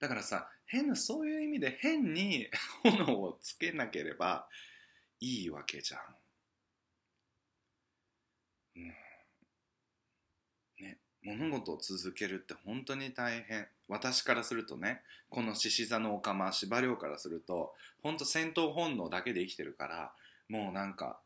[0.00, 2.48] だからさ、変な、そういう意味で変に
[2.82, 4.48] 炎をつけなければ
[5.20, 5.98] いいわけじゃ。
[5.98, 6.00] ん。
[10.80, 13.66] ね、物事を続けるって本当に大変。
[13.88, 20.12] 私からするとね、この獅子座のオカマ、司馬遼からすると、本当戦闘本能だけで生きてるから、
[20.48, 21.18] もうなんか、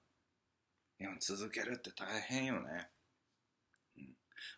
[0.99, 2.89] いや続けるって大変よね。
[3.99, 4.09] うん、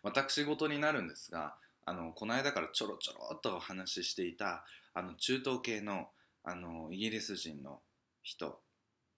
[0.01, 6.07] 私事になるんですが、あのこの間からちょろちょろっとお話ししていたあの中東系の
[6.45, 7.79] あのイギリス人の
[8.21, 8.59] 人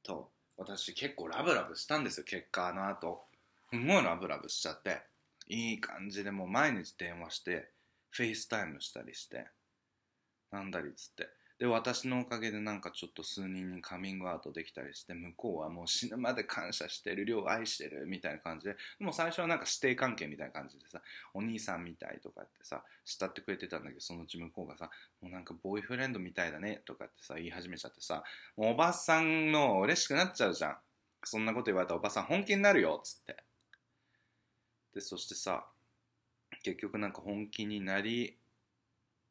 [0.03, 3.23] と私結構ラブラブしたんですよ結果あの後
[3.71, 5.01] すごいラブラブしちゃって
[5.47, 7.71] いい感じでもう毎日電話して
[8.09, 9.47] FaceTime したりして
[10.51, 11.29] なんだりつって。
[11.57, 21.01] で私のおかげでなんかちょっと数人にカミングアウトできたりして向こうはもう死ぬまで感謝してるリョウ愛してるみたいな感じでもう最初はなんか師弟関係みたいな感じでさ
[21.33, 24.89] お兄さんみたいとかってさ慕ってくれてたんだけどそのうち向こうがさ
[25.21, 28.23] もうなんかボーイフレンドみたいだねとかってさ言い始めちゃってさ
[28.57, 30.77] もうおばさんの嬉しくなっちゃうじゃん。
[31.23, 33.37] そんなこと言われたらおばさん本気になるよつって。
[34.95, 35.65] でそしてさ
[36.63, 38.35] 結局なんか本気になり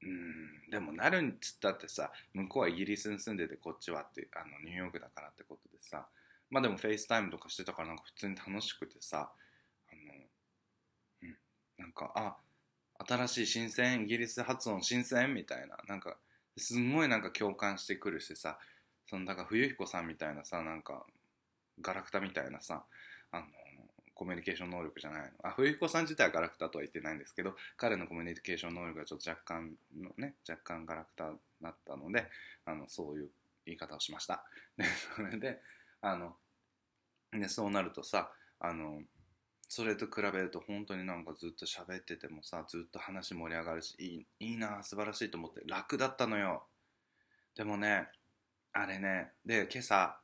[0.03, 6.07] うんでもなるんつったってさ向こうはイギリスに住んでてこっちはってあのニューヨークだからってことでさ
[6.51, 9.31] まあでも FaceTime とかしてたからなんか普通に楽しくてさ
[9.91, 10.13] あの
[11.23, 11.37] うん
[11.79, 12.37] なんかあ
[13.09, 16.17] 新しい新鮮イギリス発音新鮮みたいななんか
[16.57, 18.59] すんごいなんか共感してくるしさ
[19.07, 21.05] そのだから冬彦さんみたいなさなんか
[21.81, 22.85] ガラクタみたいなさ
[23.33, 23.45] あの
[24.15, 25.29] コミュニケーション能力じゃないの？
[25.43, 32.27] あ冬彦さん自体はガラクタとは言ってないんですけど彼のコミュニケーション能力がちょっと若干のね若干ガラクタだったので
[32.65, 33.29] あのそういう
[33.67, 34.45] 言い方をしました。
[34.79, 34.85] で
[35.17, 35.61] それで
[36.01, 36.35] あの
[37.33, 39.03] でそうなるとさあの
[39.69, 46.65] それと比べると本当になんかずっと喋っててもさずっと話盛り上がるしいいいいな素晴らしいと思って楽だったのよ。
[47.57, 48.07] でもね
[48.73, 50.17] あれねで今朝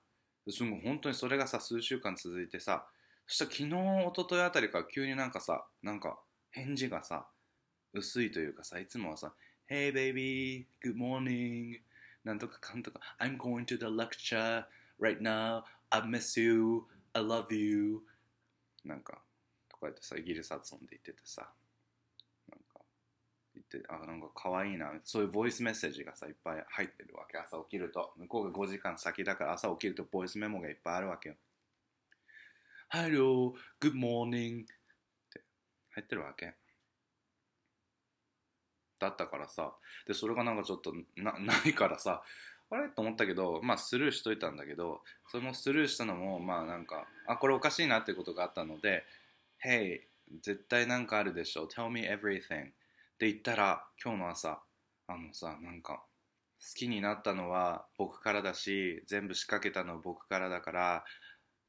[0.48, 2.86] すごい本当にそれがさ数週間続いてさ
[3.30, 6.18] そしたら昨日一昨日あたりから急になんかさなんか
[6.50, 7.28] 返事がさ
[7.92, 9.32] 薄いというかさいつもはさ
[9.70, 11.78] 「Hey baby good morning」
[12.24, 14.64] なんとかかんとか「I'm going to the lecture
[15.00, 18.00] right now I miss you I love you」
[18.84, 19.22] なんか
[19.68, 21.52] とか言ってさイギリス発音で言っててさ
[22.48, 22.80] なんか
[23.54, 27.38] 言ってあなんか可愛いなそういうボイスメッセージがさいっぱい入ってるわけ。
[27.38, 31.36] 朝起きると向こうが5時間先だから朝起きるとボイスメモがいっぱいあるわけよ。
[32.92, 34.62] Hello, good morning.
[34.62, 34.64] っ
[35.32, 35.40] て
[35.94, 36.54] 入ってるわけ。
[38.98, 39.72] だったからさ。
[40.08, 42.24] でそれがなんかちょっとな ないからさ。
[42.68, 42.88] あれ？
[42.88, 49.06] と思ったけどまあスルーしといたんだけどそれもスルーしたのもまあなんかあこれおかしいなってことがあったので
[49.64, 50.00] 「Hey
[50.40, 51.68] 絶対なんかあるでしょ。
[51.68, 52.72] Tell me everything」っ
[53.18, 54.60] て言ったら今日の朝
[55.06, 56.04] あのさなんか
[56.58, 61.04] 好きになったのは僕からだし全部仕掛けたの僕からだから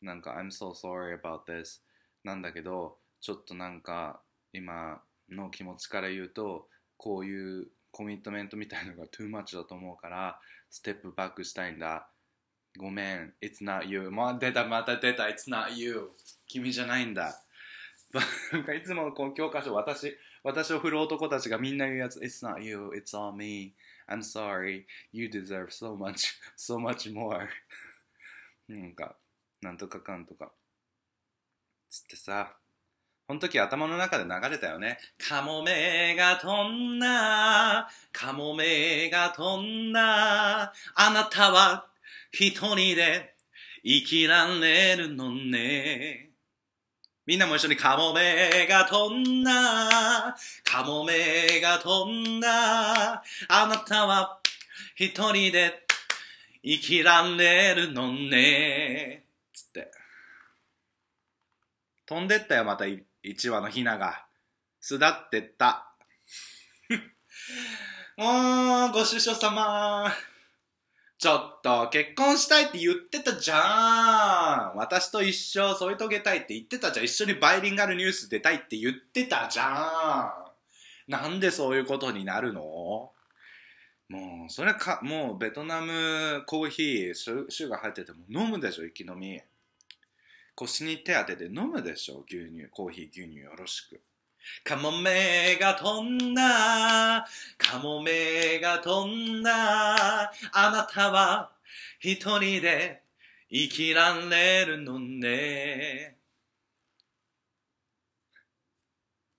[0.01, 1.81] なんか I'm so sorry about this
[2.23, 4.21] なんだけどちょっとなんか
[4.53, 12.07] 今の気持ちから言うとこういうコミットメントみたいのが too much だと思うからステップバックしたいんだ。
[12.77, 16.11] ごめん It's not you まあ出たまた出た It's not you
[16.47, 17.43] 君じゃないんだ。
[18.53, 22.19] なんかいつものこの教科書私私を振る男たちがみんな言うやつ。
[22.19, 23.73] It's not you It's all me
[24.07, 27.47] I'm sorry You deserve so much so much more
[28.67, 29.17] なんか
[29.61, 30.51] なんとかかんとか
[31.89, 32.55] つってさ
[33.31, 34.97] この時頭の中で流れたよね。
[35.17, 40.73] カモメが飛んだ、カモメが飛んだ、あ
[41.13, 41.87] なたは
[42.33, 43.33] 一人で
[43.85, 46.31] 生きられるのね。
[47.25, 54.39] みんなも一緒にカモメが飛んだ、カモメが飛んだ、あなたは
[54.95, 55.85] 一人で
[56.63, 59.20] 生きられるのね。
[62.11, 62.83] 飛んでったよ、また
[63.23, 64.25] 一羽のヒナが。
[64.81, 65.95] 巣立ってった。
[68.17, 70.13] もう、ご主所様。
[71.17, 74.75] ちょっと、結婚したいって言ってたじゃん。
[74.75, 77.05] 私と一生添い遂げたいって言ってたじゃん。
[77.05, 80.33] 一緒にバイリンガルニュース出たいって言ってたじゃ
[81.07, 81.11] ん。
[81.11, 82.61] なんでそういうことになるの？
[84.09, 89.41] もう、それか、もうベトナムコーヒー、シュシュガー入ってても飲むでしょ、生き飲み。
[90.55, 94.01] 腰に手当てて飲むでしょ牛乳コーヒー牛乳よろしく
[94.63, 97.25] カモメが飛んだ、
[97.57, 101.51] カモメが飛んだ、あなたは
[101.99, 103.03] 一人で
[103.49, 106.17] 生きられるのね。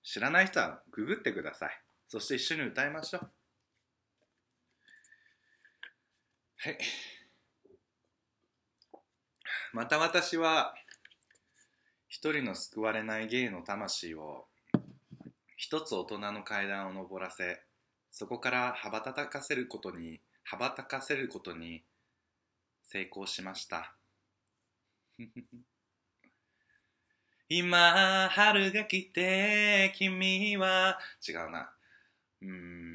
[0.03, 1.81] 知らない人はググってください。
[2.07, 3.31] そして一緒に歌いましょう。
[6.57, 6.77] はい。
[9.73, 10.75] また私は
[12.13, 14.45] 一人の救われない芸の魂を
[15.57, 17.63] 一つ大人の階段を登らせ
[18.11, 21.81] そこから羽ばたかせることに羽ばたかせることに
[22.83, 23.95] 成功しました。
[27.49, 31.73] 今春が来て君は違うな。
[32.43, 32.92] うん。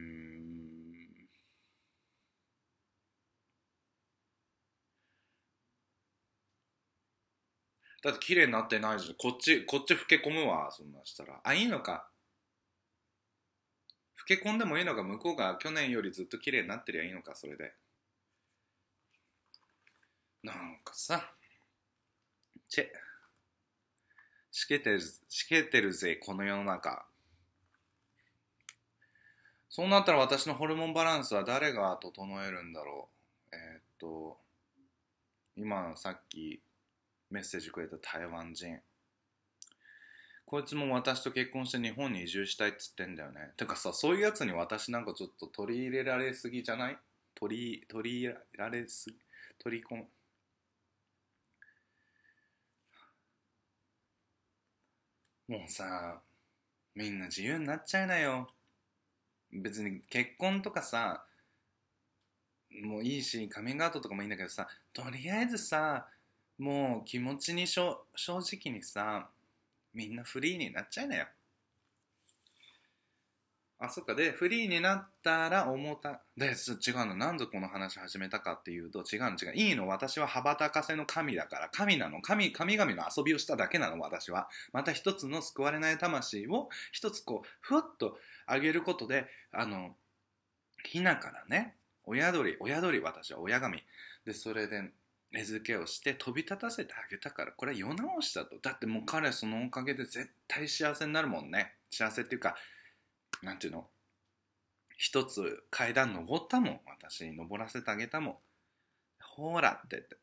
[8.08, 11.40] だって綺麗になってないじゃんこっちこっち老け込むわそんなしたら。
[11.44, 12.08] あいいのか。
[14.16, 15.02] 老け込んでもいいのか。
[15.02, 17.74] 向こうが去年よりずっと綺麗になってりゃいいのかそれで。
[20.42, 21.34] なんかさ。
[22.70, 22.86] チェ。
[24.50, 27.04] しけてるしけてるぜこの世の中。
[29.68, 33.10] そうなったら私のホルモンバランスは誰が整えるんだろ
[33.52, 33.54] う。
[33.54, 34.38] えーっと
[35.56, 36.62] 今さっき
[37.30, 38.78] メッセージくれた台湾人。
[40.46, 43.50] こいつも私と結婚して日本に移住したいっつってんだよね。
[43.58, 46.98] てかさそういうやつに私なんかちょっと取り入れられすぎじゃない？
[47.34, 49.16] 取り取り入れられすぎ？
[49.58, 50.06] 取り込む？
[55.48, 56.22] もうさ
[56.94, 58.48] みんな自由になっちゃいなよ。
[59.52, 61.24] 別に結婚とかさ
[62.82, 66.06] もういいしカミングアウトとかもいいんだけどさとりあえずさ
[66.58, 69.28] もう気持ちにしょ正直にさ
[69.94, 71.26] みんなフリーになっちゃいなよ。
[73.80, 74.16] あそっか。
[74.16, 76.20] でフリーになったら思った。
[76.36, 76.54] で違う
[77.06, 77.14] の。
[77.14, 79.36] なんでこの話始めたかっていうと違うの。
[79.40, 79.52] 違う。
[79.54, 79.86] いいの。
[79.86, 81.68] 私は羽ばたかせの神だから。
[81.68, 82.20] 神なの。
[82.20, 84.00] 神神々の遊びをしただけなの。
[84.00, 84.48] 私は。
[84.72, 89.94] また一つの救われない魂を一つこうふわっと上げることであの
[90.84, 93.84] ひなからね親鳥親鳥私は親神。
[94.24, 94.90] でそれで
[95.32, 98.56] 餌付けをして飛び立たせてあげたからこれは世直しだと。
[98.62, 101.74] だってもう彼そのおかげで絶対幸せになるもんね。
[101.90, 102.56] 幸せっていうか
[103.42, 103.86] なんていうの？
[104.96, 106.80] 一つ階段登ったもん。
[106.86, 108.36] 私に登らせてあげたもん。
[109.20, 110.16] ほらってって。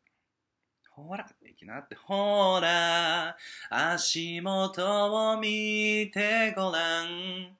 [0.90, 1.96] ほらって行きなって。
[1.96, 3.38] ほら
[3.70, 7.58] 足元を見てごらん。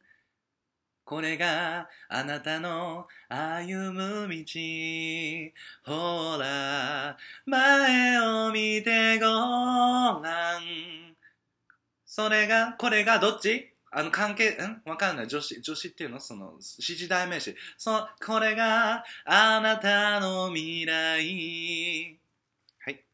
[1.06, 4.44] これがあなたの歩む道。
[5.86, 11.16] ほら前を見てごらん。
[12.06, 13.72] それがこれがどっち？
[13.92, 14.82] あの関係ん？
[14.84, 15.28] わかんない。
[15.28, 16.20] 女子女子っていうの？
[16.20, 17.56] その指示代名詞。
[17.78, 22.20] そうこれがあなたの未来。
[22.80, 23.06] はい。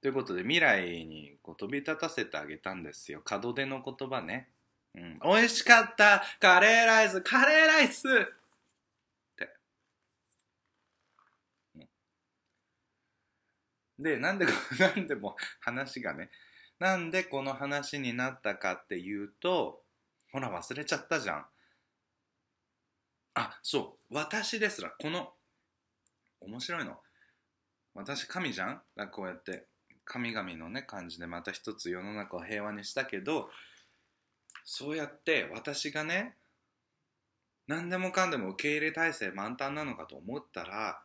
[0.00, 3.22] ということで未来にこう飛び立たせてあげたんですよ。
[3.28, 4.50] 門出の言葉ね。
[4.94, 6.22] うん、美味しかった。
[6.40, 7.20] カレーライス。
[7.20, 8.06] カレーライス。
[8.08, 8.10] っ
[9.36, 9.50] て、
[13.98, 14.46] でなんで
[14.78, 16.30] なんでも話がね。
[16.78, 19.84] なんでこの話になったかっていうと
[20.32, 21.46] ほら忘れちゃったじゃん。
[23.34, 24.14] あそう。
[24.14, 25.34] 私ですらこの
[26.40, 27.00] 面白いの。
[27.94, 28.82] 私神じゃん？
[28.96, 29.66] だこうやって
[30.04, 33.50] 神々のね感じでまた一つ世の中を平和にしたけど
[34.64, 36.34] そうやって私がね
[37.66, 41.00] 何でもかんでも受け入れ体制満タンなのかと思ったら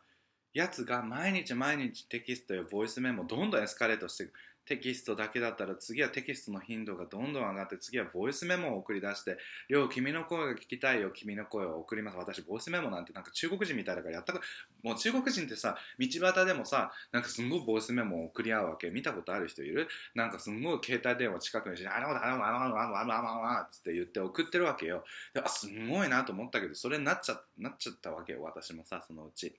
[0.52, 4.32] やつが毎日毎日テキストやボイスメモどんどんエスカレートしていく。
[4.70, 14.40] テキストだけだったら次はテキストの頻度がどんどん上がって次はボイスメモを送り出して「よう君の声が聞きたいよ君の声を送ります」私ボイスメモなんてなんか中国人みたいだからやったか
[14.84, 18.90] もう中国人ってさ道端でもさなんかすんごいボイスメモを送り合うわけ。
[18.90, 19.88] 見たことある人いる？
[20.14, 25.04] なんかすんごい携帯電話近くにして「あのあのあのあのあのあのあのあのあの」って言って送ってるわけよ
[25.34, 29.58] であすごいなと思ったけどそれになっちゃなっちゃったわけよ私もさそのうち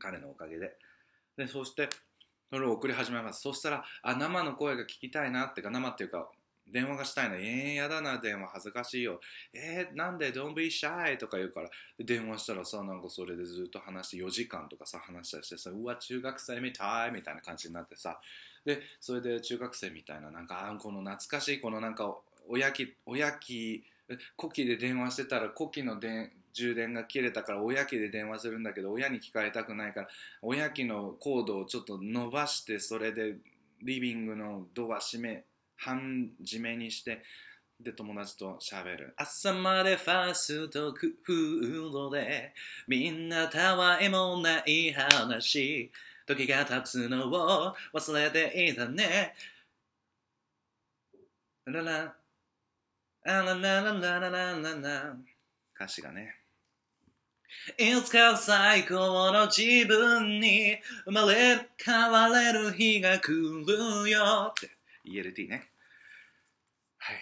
[0.00, 0.76] 彼のおかげで
[1.36, 1.88] でそして
[2.50, 3.42] それを送り始めます。
[3.42, 6.28] そしたらあ生の声が聞きたいなってか生っていうか
[6.72, 8.48] 電話がしたいなえー、やだな電話。
[8.48, 9.20] 恥ずかしいよ。
[9.52, 11.70] えー、なんで？Don't be shy とか言うから。
[11.98, 18.20] 電話したらさなんかそれでずっと話して4時間とかさ話したりしてさうわ中学生みたいみたいな感じになってさ。
[18.64, 22.16] でそれで中学生みたいななんかあこの懐かしいこのなんか
[22.48, 23.84] おやきおやき
[24.36, 30.08] コキで電話してたらコキの電充電が切れたから親機で電話するんだけど親に聞かれたくないから
[30.40, 33.36] 親機のコードをちょっと伸ばしてそれで
[33.82, 35.44] リビングのドア閉め
[35.76, 37.22] 半締めにして
[37.78, 39.14] で友達と喋る。
[39.18, 42.54] 朝までファーストフードで
[42.88, 45.92] みんなたわいもない話。
[46.26, 49.34] 時が経つのを忘れていたね。
[51.66, 52.16] ララ。
[53.26, 55.16] あらららららららら。
[55.74, 56.45] 歌詞がね。
[57.78, 64.70] いつか最高の自分に生まれ変われる日が来るよって
[65.04, 65.68] ELT ね。
[66.98, 67.16] はい。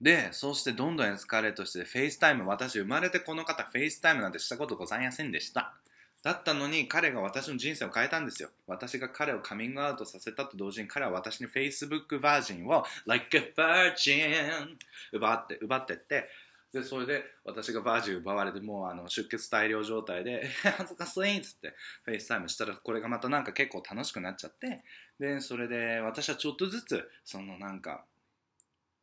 [0.00, 5.74] で、そうしてどんどんエスカレートして、 FaceTime、私生まれてこの方、 FaceTime なんてしたことございませんでした。
[6.22, 8.48] だったのに彼が私の人生を変えたんですよ。
[8.66, 14.76] 私が彼をカミングアウトさせたと同時に彼は私に Facebook バージンを Like a Virgin
[15.12, 16.28] 奪って、奪ってって、
[16.72, 20.48] で、それで私がバージン奪われてもうあの出血大量状態で
[20.78, 24.82] 恥ずかしいっつってFaceTime したらこれがまたなんか結構楽しくなっちゃって
[25.18, 28.04] で、それで私はちょっとずつそのなんか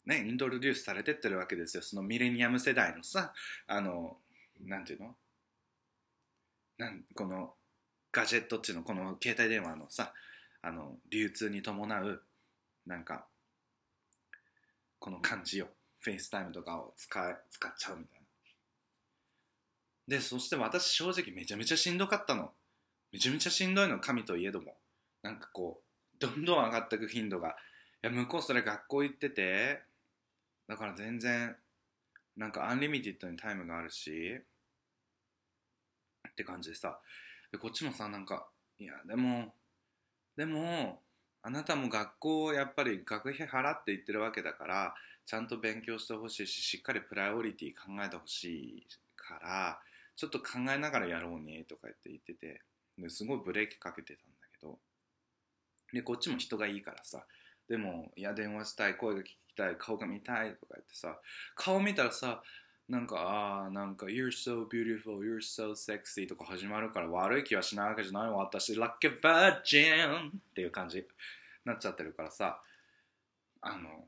[0.05, 1.84] ね、 introduce されてってるわけですよ。
[1.84, 3.32] そのミレニアム世代のさ、
[3.67, 4.20] あの、
[4.61, 5.15] なんていうの？
[6.80, 7.53] なんこの
[8.11, 10.13] ガジェットっていうのこの携帯電話のさ
[10.61, 12.24] あの流通に伴う
[12.88, 13.26] なんか
[14.97, 15.67] この感じよ
[15.99, 18.20] FaceTime とかを使使っちゃうみたい
[20.08, 20.16] な。
[20.18, 22.52] でそして私正直めちゃめちゃしんどかったの。
[23.12, 24.76] めちゃめちゃしんどいの神といえども。
[25.22, 27.50] なんかこうどんどん上がっていく頻度が。
[27.50, 29.82] いや向こうそれ学校行ってて。
[30.68, 31.56] だから全然
[32.38, 34.39] なんかアンリミティッドにタイムがあるし。
[36.28, 37.00] って感じでさ。
[37.52, 38.47] でこっちもさなんか
[38.80, 39.54] いやでも
[40.38, 41.02] でも
[41.41, 44.95] あなたも学校をやっぱり学費払って行ってるわけだから
[45.30, 49.80] ちゃんと勉強してほしいししっかりプライオリティ考えてほしいから
[50.15, 52.61] ちょっと考えながらやろうねとか言って言ってて
[52.97, 54.80] ですごいブレーキかけてたんだけど
[55.93, 57.27] でこっちも人がいいからさ
[57.69, 61.19] でもいや電話したい声が聞きたい顔が見たいとか言ってさ
[61.55, 62.41] 顔見たらさ
[62.89, 68.38] なんか、ああ、なんか、You're so beautiful, you're so sexy とか始まるから悪い気はしないわけじゃないわ。
[68.38, 71.03] 私、Like a virgin っていう感じに
[71.65, 72.59] なっちゃってるからさ、
[73.61, 74.07] あの、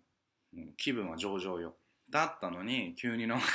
[0.77, 1.75] 気分は上々よ。
[2.09, 3.45] だったのに、急になんか、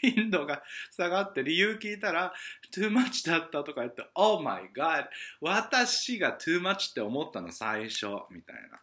[0.00, 2.34] 頻度が下がって理由聞いたら、
[2.74, 5.06] too much だったとか言って、Oh my god!
[5.40, 8.80] 私が too much って思ったの最初、みたいな。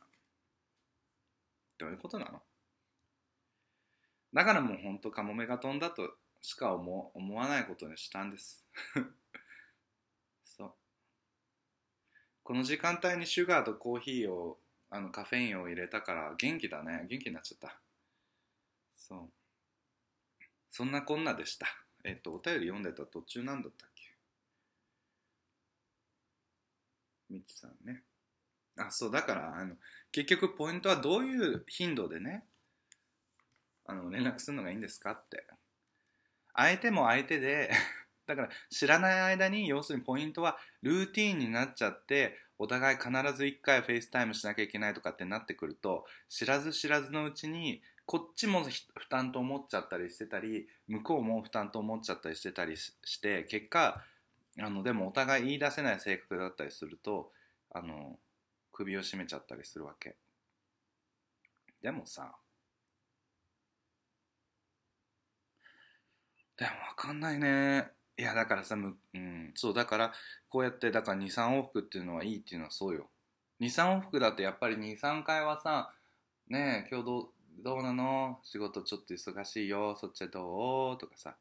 [1.78, 2.42] どういうことなの？
[4.34, 8.66] だからもうほんとカモメが飛んだとしか思思わないことにしたんです。
[10.44, 10.74] そう。
[12.44, 14.60] この時間帯にシュガーとコーヒーを、
[14.92, 17.06] あのカフェインを入れたから元気だね。
[17.10, 17.80] 元気になっちゃった。
[18.98, 19.30] そう。
[20.72, 21.68] そんなこんなでした。
[22.04, 24.04] えっと、お便り読んでた途中なんだったっけ？
[27.30, 28.04] みちさんね。
[28.78, 29.76] あ、そう、だから、あの、
[30.12, 32.46] 結局ポイントはどういう頻度でね、
[33.86, 35.46] あの連絡するのがいいんですかって
[36.54, 37.72] 相手も相手で
[38.30, 54.04] だから知らない間に要するにポイントはルーティーンになっちゃってお互い必ず1回 FaceTime しなきゃいけないとかってなってくると知らず知らずのうちにこっちも負担と思っちゃったりしてたり向こうも負担と思っちゃったりしてたりして結果
[54.60, 57.32] あのでもお互い言い出せない性格だったりすると
[57.72, 58.20] あの
[58.72, 60.16] 首を絞めちゃったりするわけ。
[61.82, 62.36] でもさ
[66.58, 67.99] でも分かんないね。
[68.20, 70.12] いやだからさむ、うん、そうだから
[70.50, 73.08] こうやってだから23往復っていうのはいいっていうのはそうよ。
[73.62, 75.94] 23往復だってやっぱり23回はさ
[76.50, 77.28] ねえ今日どう
[77.64, 78.40] どうなの？
[78.44, 79.96] 仕事ちょっと忙しいよ。
[79.96, 80.98] そっちはどう？
[80.98, 81.38] とかさ。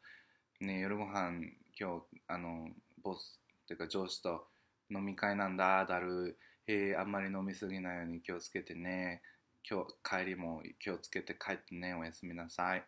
[0.60, 2.68] ね夜ご飯今日あの
[3.02, 4.46] ボスっていうか上司と
[4.88, 5.84] 飲み会なんだ。
[5.84, 9.20] だるえー、あんまり飲みすぎないように気をつけてね。
[9.68, 11.94] 今日帰りも気をつけて帰ってね。
[11.94, 12.84] おやすみなさい。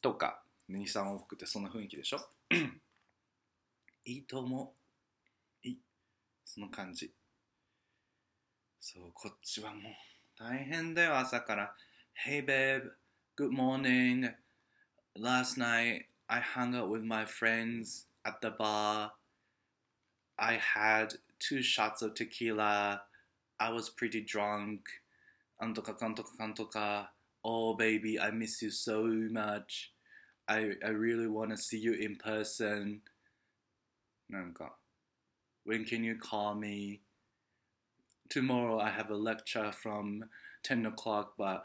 [0.00, 2.20] とか23往復ってそんな雰囲気でしょ？
[4.05, 4.73] いいと思
[5.63, 5.79] ういい
[6.43, 7.13] その感じ
[8.79, 9.93] そうこっちはもう
[10.37, 11.75] 大変だよ朝から
[12.25, 12.89] Hey babe
[13.37, 14.33] good morning
[15.15, 19.11] last night I hung out with my friends at the bar
[20.37, 23.01] I had two shots of tequila
[23.59, 24.81] I was pretty drunk
[25.59, 29.91] なんとかかんとかかんとか Oh baby I miss you so much
[30.47, 33.01] I, I really want to see you in person
[34.29, 34.77] なんか
[35.65, 37.01] When can you call me?
[38.29, 40.23] Tomorrow I have a lecture from
[40.63, 41.63] 10 o'clock but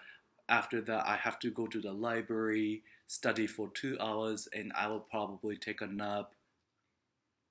[0.49, 4.89] after that I have to go to the library study for two hours and I
[4.89, 6.35] will probably take a nap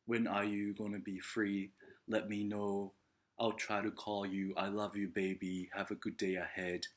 [0.05, 1.71] When are you gonna be free?
[2.07, 2.93] Let me know
[3.39, 6.87] I'll try to call you I love you baby Have a good day ahead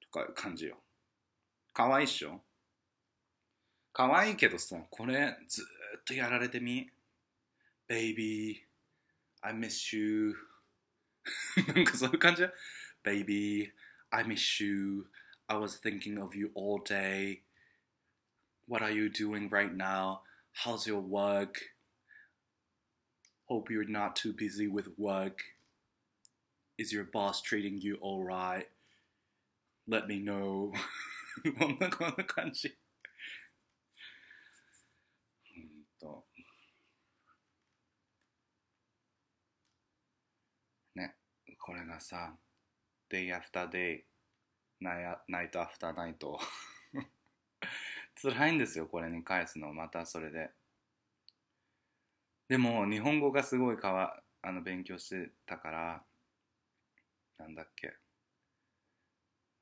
[0.00, 0.76] と か感じよ
[1.72, 2.40] かわいいっしょ
[3.92, 6.88] かわいいけどさこれずーっとやられてみ
[7.88, 8.66] Baby
[9.42, 10.34] I miss you
[11.74, 12.52] なんかそういう感じだ
[13.02, 13.72] Baby
[14.10, 15.06] I miss you
[15.46, 17.42] I was thinking of you all day
[18.66, 20.22] What are you doing right now?
[20.52, 21.60] How's your work?
[23.46, 25.42] Hope you're not too busy with work.
[26.78, 28.68] Is your boss treating you alright?
[29.86, 30.72] Let me know.
[31.58, 32.76] こんなこんな感じ。
[41.67, 42.33] これがさ、
[43.11, 44.05] Day after day,
[44.81, 46.15] Night after night
[48.15, 50.49] 辛いんですよ、これに返すの、またそれで。
[52.47, 56.05] でも、日本語がすごいかわあの勉強してたから、
[57.37, 57.97] なんだっけ。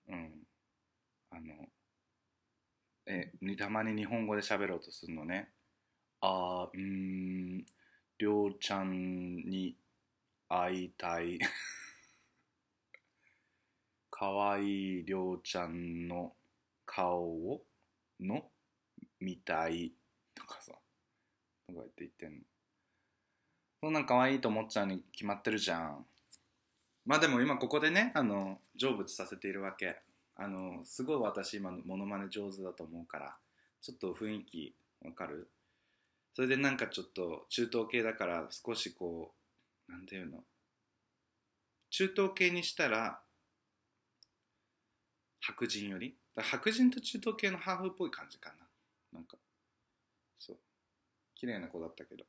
[0.07, 0.43] うん。
[1.31, 1.67] あの、
[3.07, 5.49] え、たまに日本語で喋ろうとするのね。
[6.21, 7.65] あー、うーん、
[8.19, 9.77] りょうちゃんに
[10.49, 11.39] 会いたい。
[14.17, 16.31] かわいいりょうちゃんの
[16.85, 17.61] 顔を
[18.21, 18.43] の
[19.19, 19.91] 見たい。
[20.33, 20.71] とかさ
[21.67, 22.37] とか言って言ってんの。
[23.83, 26.05] そんなん可愛いと思っちゃうに決まってるじゃん。
[27.05, 29.97] まあでも今ここでねあの成仏させているわけ。
[30.37, 33.35] あのすごい私今モノマネ上手だと思うから
[33.81, 35.49] ちょっと雰囲気わかる？
[36.33, 39.33] それでなんかちょっと中東系だから少しこ
[39.89, 40.39] うなんていうの？
[41.89, 43.19] 中東系にしたら
[45.47, 46.15] 白人より？
[46.37, 48.55] 白人と中東系のハーフっぽい感じかな。
[49.13, 49.37] なんか
[50.39, 50.57] そう。
[51.35, 52.25] 綺麗な子だったけど。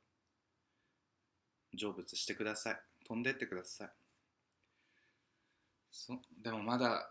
[1.72, 2.80] 成仏してください。
[3.06, 3.90] 飛んでってください。
[5.90, 6.18] そう。
[6.42, 7.10] でもまだ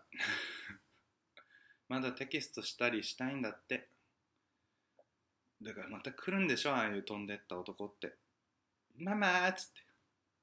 [1.88, 3.88] まだテキストしたりしたいんだって。
[5.62, 6.74] だからまた来るんでしょ？
[6.74, 8.16] ああいう飛んでった男って。
[8.96, 9.84] ママーっつって。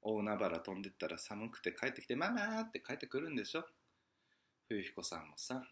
[0.02, 3.66] 大海原飛んでったら寒くて帰ってきてママーって帰ってくるんでしょ？
[4.68, 5.64] 冬彦さんもさ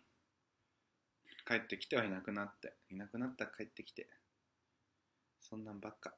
[1.47, 4.07] 帰ってきてはいなくなっていなくなったら帰ってきて
[5.39, 6.13] そんなんばっか。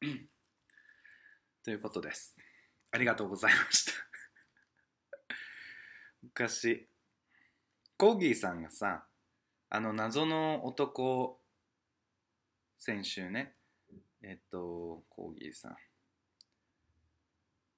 [1.64, 2.36] ということです。
[2.90, 3.92] ありがとうございました。
[6.22, 6.86] 昔
[7.96, 9.06] コーギーさんがさ
[9.70, 11.40] あの謎の男
[12.78, 13.56] 先週ね
[14.22, 15.76] えっとコーギーさん。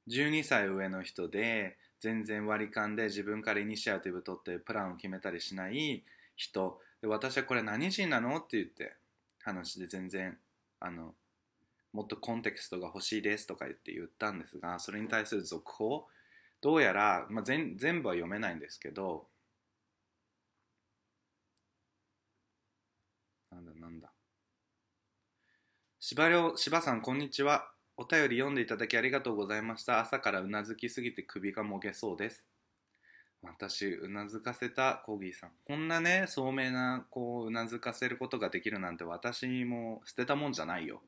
[0.08, 6.04] 12歳上の人で全然割り勘で自分からイニシアティブ取ってプランを決めたりしない
[6.36, 6.80] 人。
[7.00, 8.94] で私はこれ何人なのって言って
[9.42, 10.38] 話で全然
[10.80, 11.14] あの
[11.92, 16.06] もっとコンテクストが欲しいですとか言って言ったんですがそれに対する続報
[16.60, 19.26] どうやら、まあ、全全部は読めないんですけど
[23.50, 24.12] なんだなんだ。
[26.00, 27.70] 柴良柴さんこんにちは。
[27.98, 30.00] お便り読んでいただきありがとうございました。
[30.00, 32.44] 朝からうなずきすぎて首がもげそうです。
[33.42, 35.50] 私うなずかせたコーギーさん。
[35.66, 41.00] こんなね聡明なこううなずかせることができるなんて私も捨てたもんじゃないよ。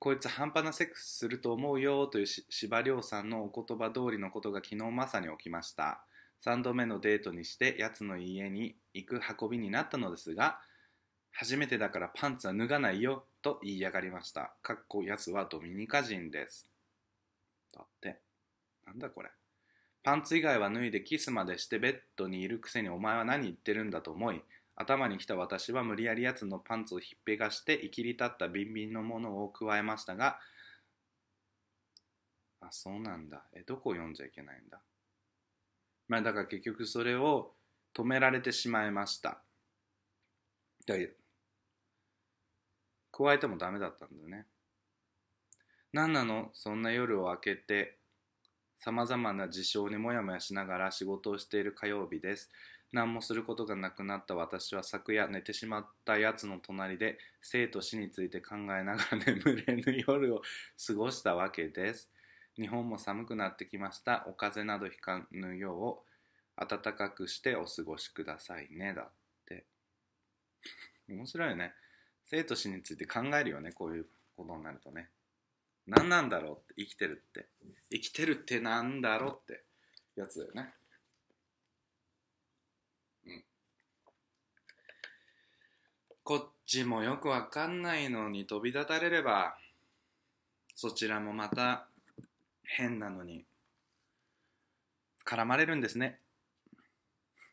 [0.00, 6.04] こいつ半端なセックスすると思うよという柴良さんのお言葉通りのことが昨日まさに起きました。
[6.44, 10.58] 3度目のデートにしてやつの家に行く運びになったのですが
[11.30, 13.24] 初めてだからパンツは脱がないよ。
[13.42, 14.54] と言いやがりました。
[14.62, 16.68] かっこやつはドミニカ人です。
[17.74, 18.20] だって、
[18.86, 19.30] なんだこれ。
[20.02, 24.42] パンツ以外は脱いでキスまでしてベッドにいるくせにお前は何言ってるんだと思い、
[24.74, 30.38] 頭に来た私は無理やりやつのパンツをひっぺがして生きり立ったビンビンのものを加えましたが、
[32.60, 33.44] あ、そうなんだ。
[33.54, 34.80] え、どこを読んじゃいけないんだ。
[36.08, 37.54] まあだから結局それを
[37.94, 39.42] 止められてしまいました。
[43.12, 44.46] 加えてもダメだったんだね。
[45.92, 46.50] 何なの？
[46.54, 47.98] そんな夜を明けて、
[48.78, 52.50] 様々な事象にもやもやしながら仕事をしている火曜日です。
[52.92, 60.42] 何もすることがなくなった私は昨夜寝てしまったやつの隣で生と死について考えながら眠れぬ夜を
[60.86, 62.10] 過ごしたわけです。
[62.56, 64.24] 日本も寒くなってきました。
[64.26, 66.02] お風邪などひかぬよ
[66.58, 68.92] う暖かくしてお過ごしくださいね。
[68.94, 69.10] だっ
[69.46, 69.64] て。
[71.08, 71.72] 面白いよね。
[72.32, 74.06] 生と死について考えるよねこういう
[74.36, 75.10] ことになるとね。
[75.86, 77.46] 何なんだろうって生きてるって。
[77.90, 79.62] 生きてるってなんだろうって
[80.16, 80.72] やつだよね。
[83.26, 83.44] うん。
[86.24, 89.58] こっちもよくわかんないのに飛び立たれれば
[90.74, 91.86] そちらもまた
[92.64, 93.44] 変なのに
[95.26, 96.18] 絡まれるんですね。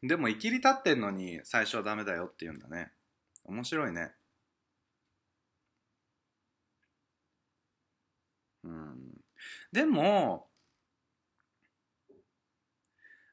[0.01, 2.91] でも生きり立ってんのに最初はダメだよって言うんだね。
[3.43, 4.13] 面白いね
[8.63, 8.97] うん
[9.71, 10.47] でも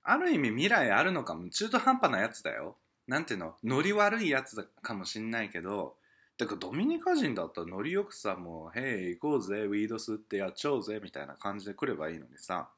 [0.02, 1.48] ある意味未来あるのかも。
[1.50, 2.76] 中途半端なやつだよ。
[3.08, 3.56] なんていうの？
[3.64, 5.96] ノリ悪いやつかもしんないけど。
[6.38, 12.68] だかドミニカ人だったらノリよくさもう「へい行こうぜウィード吸ってやっちゃおうぜ」みたいな感じで来ればいいのにさ。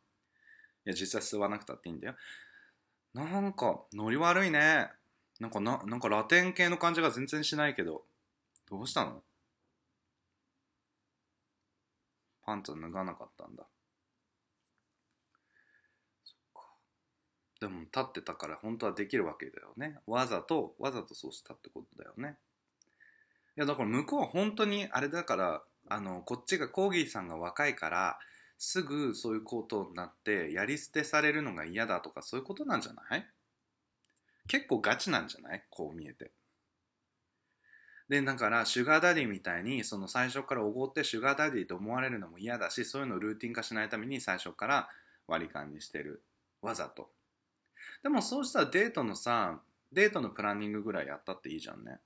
[0.87, 2.15] いや実際吸わなくたっていいんだよ。
[3.15, 4.89] なんかノリ悪いね。
[5.41, 8.05] なんかななんかラテン系の感じが全然しないけど。
[8.71, 9.23] どうしたの？
[12.49, 13.67] パンツ脱がなかったんだ。
[17.61, 19.99] でも立ってたから本当はできるわけだよね。
[20.07, 22.39] わざとわざとそうしたってことだよね。
[23.59, 28.19] いやだから向こうは本当にあれだからあのこっちがコーギーさんが若いから
[28.57, 33.27] すぐそういうことになってやり捨てされるのが嫌だとかそういうことなんじゃない？
[34.47, 35.63] 結構ガチなんじゃない？
[35.69, 36.31] こう見えて。
[38.09, 44.89] でだからシュガーダディみたいにその最初からおごってシュガーダディと思われるのも嫌だしそういうのをルーティン化しないために最初から
[45.27, 46.23] 割り勘にしてる。
[46.63, 47.11] わざと。
[48.03, 49.61] でもそうしたらデートのさ
[49.93, 51.99] デートのプランニングぐらいやったっていいじゃんね。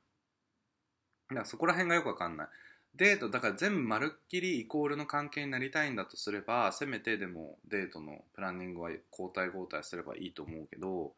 [1.29, 2.49] だからそこら辺がよくわかんない。
[2.95, 11.15] デート、だから全部まるっきりイコールの関係になりたいんだとすれば、せめてでもデートのプランニングは交代交代すればいいと思うけど、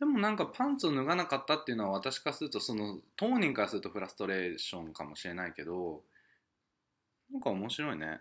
[0.00, 6.02] でもなんかパンツを脱がなかったっていうのは私からすると、その当人からするとフラストレーションかもしれないけど、
[7.30, 8.20] なんか面白いね。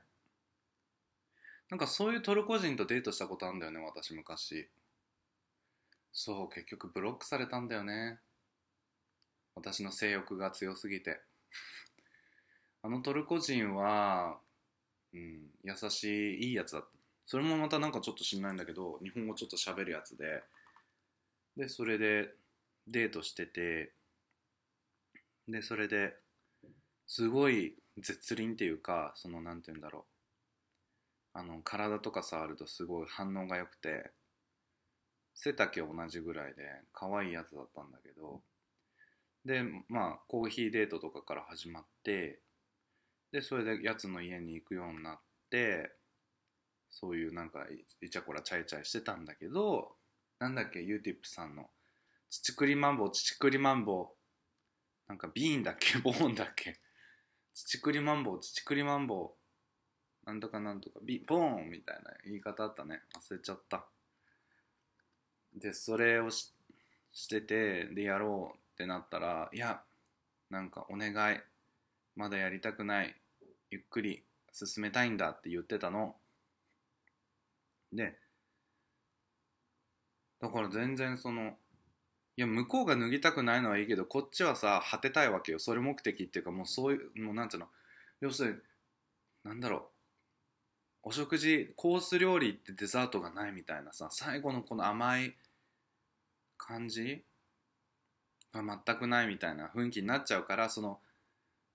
[1.69, 4.67] なんかそういうトルコ人とデートしたことあるんだよね、私昔。
[6.11, 8.19] そう、結局ブロックされたんだよね。
[9.59, 11.19] 私の性欲が強すぎて
[12.81, 14.37] あのトルコ人は、
[15.13, 16.87] うん、優しいいいやつだった
[17.25, 20.41] それもまたなんかちょっと知んないんだけど日本語ちょっと喋るやつで
[21.57, 22.29] でそれで
[22.87, 23.91] デートしてて
[25.47, 26.13] でそれで
[27.07, 30.03] すごい絶倫っていうかそのなんて言うんだろう。
[31.33, 34.11] あの体とか触るとすごい反応が良くて
[35.35, 38.41] 背丈同じぐらいで可愛いやつだったんだけど
[39.45, 42.39] でまあコーヒーデートとかから始まって
[43.31, 45.19] でそれでやつの家に行くようになっ
[45.49, 45.91] て
[46.89, 47.65] そういうなんか
[48.01, 49.91] イチャコラチャイチャイしてたんだけど
[50.39, 51.69] なんだっけユーティップさんの
[52.29, 54.15] 「乳栗マンボウ乳栗マンボウ」
[55.09, 56.79] なんかビーンだっけ ボーンだっけ。
[57.55, 59.35] 乳栗マンボウ乳栗マンボ
[60.23, 60.25] ウ。
[60.25, 60.99] なんとかなんとか。
[61.01, 63.01] ビボーンみたいな言い方あったね。
[63.15, 63.87] 忘れちゃった。
[65.55, 66.53] でそれをし
[67.11, 69.83] しててでやろうってなったらいや
[70.51, 71.39] なんかお願い。
[72.15, 73.19] まだやりたくない。
[73.71, 76.19] ゆっくり進めたいんだって言ってたの。
[77.91, 78.19] で
[80.41, 81.57] だから全然その
[82.37, 85.59] いや向こうが脱ぎたくないのはいいけどこっちはさ果てたいわけよ。
[85.59, 87.67] それ目的っていうかもうそういうもうなんていうの？
[88.21, 89.81] 要するになんだろう。
[91.03, 95.35] お食事コース料理ってデザートがないみたいなさ最後のこの甘い
[96.57, 97.23] 感じ？
[98.51, 100.99] が全くないみたいな雰囲気になっちゃうからその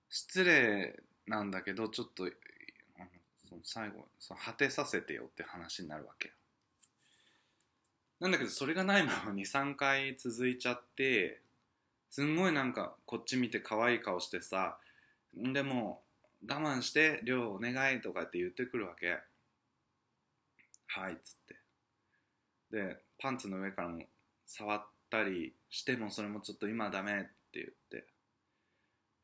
[0.09, 2.25] 失礼なんだけどちょっと
[3.47, 6.33] その最後その果てさせてよって話になるわけよ。
[8.19, 11.41] なんだけどそれがないものに3回続いちゃって
[12.09, 14.77] すんごいなんかこっち見て可愛い顔してさ
[15.33, 16.01] でも
[16.47, 19.19] 我慢して「量お願い」とかって言ってくるわけ
[20.87, 21.55] はいっつって。
[22.71, 24.01] でパンツの上からも
[24.45, 28.07] 触ったりしてもそれもちょっと今ダメって言って。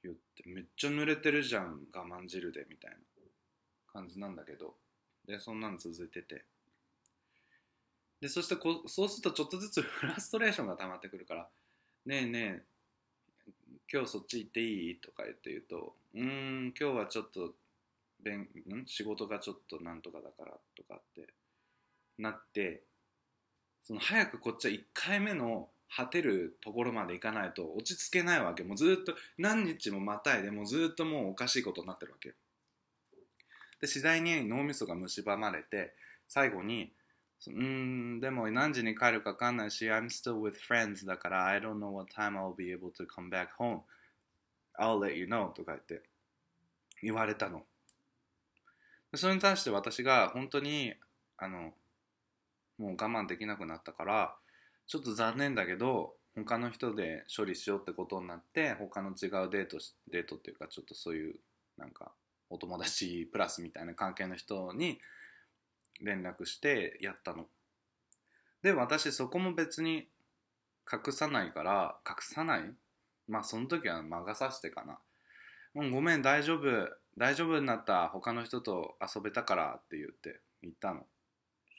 [0.04, 0.44] 言って。
[0.48, 2.98] めっちゃ濡れてるじゃん我慢汁でみたいな
[3.88, 4.76] 感じなんだけど。
[5.26, 6.46] でそんなの続いてて。
[8.22, 11.50] でそしてこそうするとちょっとずつ フラストレーションが溜まってくるから
[12.06, 12.64] 「ねえね
[13.48, 13.52] え
[13.92, 17.56] 今日そっち行っていい?」とか言って言うと「うん今日はちょっと
[18.30, 18.86] ん？
[18.86, 21.28] 仕事がちょっとなんとかだから」とかって
[22.20, 22.84] なって
[23.84, 28.64] その早くこっちは1回目の果てるところまで行かないと落ち着けないわけ。
[28.64, 32.34] もうずっと何日もまたいでもうずっともうおかしいことになってるわけ。
[33.82, 35.94] で次第に脳みそが蝕まれて
[36.28, 36.94] 最後に
[37.48, 43.30] うんでも何時に帰るか分かんないし I'm still with friends だから I don't know what time I'll be able to come
[43.30, 43.80] back home.
[44.80, 46.04] I'll let you know とか言って
[47.02, 47.64] 言われたの。
[49.16, 50.94] それに対して私が本当に
[51.38, 51.74] あの
[52.78, 54.36] もう我慢できなくなったから
[54.88, 59.78] ちょっと残念だけど他の人で処理しようってことになって他の違うデート
[60.12, 61.36] デートっていうかちょっとそういう
[61.78, 62.12] なんか
[62.50, 65.00] お友達プラスみたいな関係の人に
[66.02, 67.48] 連絡してやったの。
[68.62, 70.08] で私そこも別に
[70.92, 72.74] 隠さないから隠さない？
[73.28, 75.00] まあその時は魔が差してかな。
[75.74, 76.90] もうごめん大丈夫。
[77.18, 78.08] 大丈夫になった。
[78.10, 81.06] 他の人と遊べたからって言って言ったの。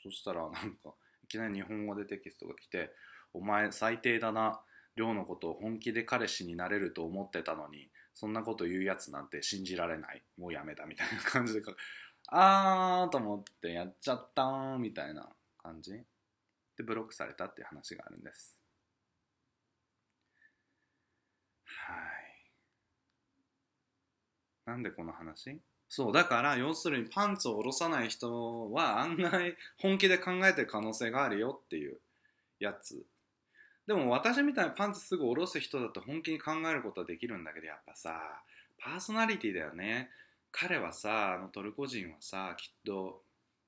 [0.03, 0.93] そしたらなんか
[1.23, 2.91] いきなり日本語でテキストが来て
[3.33, 4.61] 「お前最低だな。
[4.95, 10.21] 亮のことを本気で彼氏になれると思ってたのにそんなこと言うやつなんて信じられない。
[10.37, 11.61] もうやめた」みたいな感じで
[12.35, 15.29] あーと思ってやっちゃったーみたいな
[15.61, 15.91] 感じ。
[15.91, 18.57] でブロックされたっていう話があるんです。
[21.65, 21.97] はい。
[24.65, 25.59] なんでこの話？
[25.89, 31.99] そうだから要するにパンツを下ろさない人は案外本気で考えてる可能性があるよっていう
[32.59, 33.05] やつ。
[33.85, 38.41] でも私みたいにパンツすぐ下ろす人だと本気に考えることはできるんだけどやっぱさ
[38.79, 40.09] パーソナリティだよね。
[40.53, 43.21] 彼はさあのトルコ人はさきっと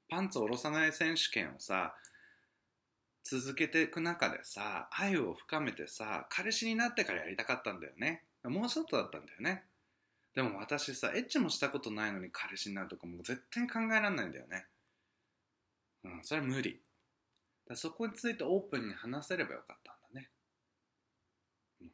[0.07, 1.93] パンツを下ろさない選手権をさ
[3.23, 8.23] 続けていく中でさ愛を深めてさ彼氏になってからやりたかったんだよね。
[8.43, 9.63] もうちょっとだったんだよね。
[10.35, 14.67] でも私さエッチもしたことないのに彼氏になるとかもう絶対考えられないんだよね。
[16.03, 16.79] うんそれは無理。
[17.67, 20.29] だそこについてオープンに話せればよかったんだね、
[21.81, 21.91] うん、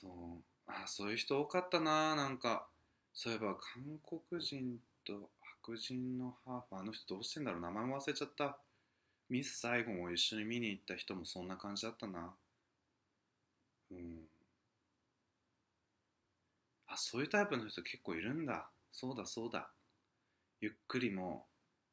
[0.00, 0.44] そう。
[0.66, 2.14] あそういう人多かったな。
[2.16, 2.68] なんか
[3.14, 5.30] そういえば韓国人と
[5.64, 8.58] 白人のハーフあの人どうしてんだろう名前も忘れちゃった。
[9.28, 12.34] ミス・サイゴンを一緒に見に行った人もそんな感じだったな。
[13.90, 14.28] うん。
[16.88, 18.68] あそういうタイプの人結構いるんだ。
[18.92, 19.70] そうだそうだ。
[20.60, 21.46] ゆっくりも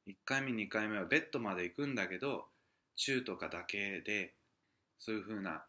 [0.05, 2.45] 1回目2回目はベッドまで行くんだけど
[2.95, 4.33] チューとかだけで
[4.99, 5.65] そういう風な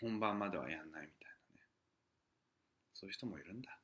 [0.00, 1.66] 本番まではやんないみたいなね。
[2.94, 3.78] そういう人もいるんだ。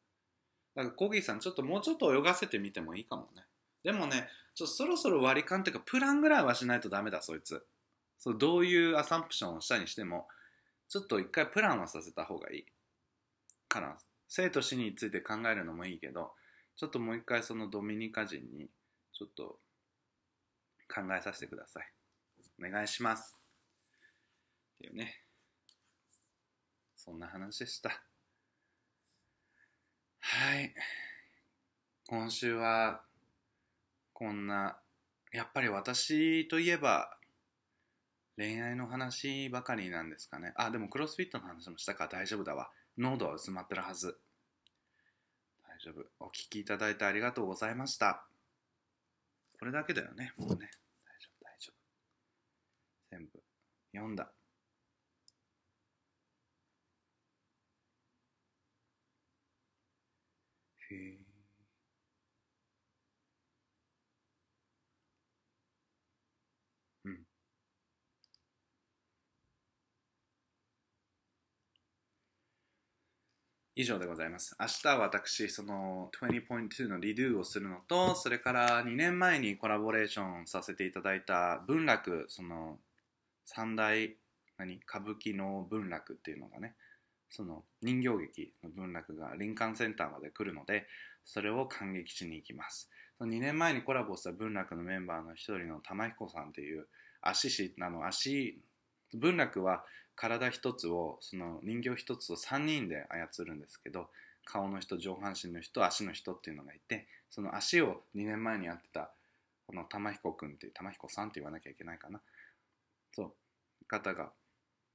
[0.74, 3.44] だからコギーさんちょっともうちょっと泳がせてみてもいいかもね。
[3.82, 7.64] でもねちょっとそろそろ割り勘っていうかプランぐらいはしないとダメだそいつ。
[8.18, 10.28] そうどういうアサンプションをしたにしても
[10.88, 12.64] ちょっと一回プランはさせた方がいい
[13.68, 13.96] かな。
[14.28, 16.32] 生と死について考えるのもいいけど
[16.76, 18.68] ちょっともう一回そのドミニカ人に
[19.12, 19.58] ちょっと
[20.92, 21.92] 考えさせてください。
[22.58, 23.36] お願いします。
[24.76, 25.23] っていうね。
[27.04, 28.02] そんな話でした。
[30.20, 30.74] はい。
[32.06, 33.02] 今週は
[34.14, 34.78] こんな
[35.32, 37.18] やっぱり私といえば
[38.36, 40.52] 恋愛の話ばかりなんですかね。
[40.56, 42.04] あでもクロスフィットの話もしたか。
[42.04, 42.70] ら大丈夫だわ。
[42.96, 44.18] 喉は薄まってるはず。
[45.62, 46.04] 大丈夫。
[46.24, 48.26] お聞きいただいてありがとうございました。
[49.58, 50.32] これだけだよね。
[50.38, 50.56] もうね。
[50.56, 51.76] 大丈夫大丈夫。
[53.10, 53.42] 全部
[53.92, 54.32] 読んだ
[60.90, 61.18] へえ
[67.04, 67.26] うん
[73.76, 74.56] 以上でございます。
[74.60, 82.78] 明日私、その20.2のリドゥをするのと、それから2年前にコラボレーションさせていただいた文楽、その
[83.44, 84.14] 三大、
[84.58, 86.76] 何歌舞伎の文楽っていうのがね、
[87.30, 90.86] その人形劇の文楽が林間センターまで来るので、
[91.24, 92.88] それを感激しに行きます。
[93.20, 96.86] 2年前にコラボした文楽のメンバーの一人の玉彦さんっていう
[97.20, 98.60] 足師なの足
[99.14, 99.84] 文楽は
[100.16, 104.08] 体一つをその人形一つを3人で操るんですけど
[104.44, 109.10] 顔の人上半身の人足の人っていうのがいてその足を2年前にやってた
[109.66, 112.20] この玉彦君っていう玉彦さんって言わなきゃいけないかな。
[113.14, 113.32] そう
[113.86, 114.30] 方が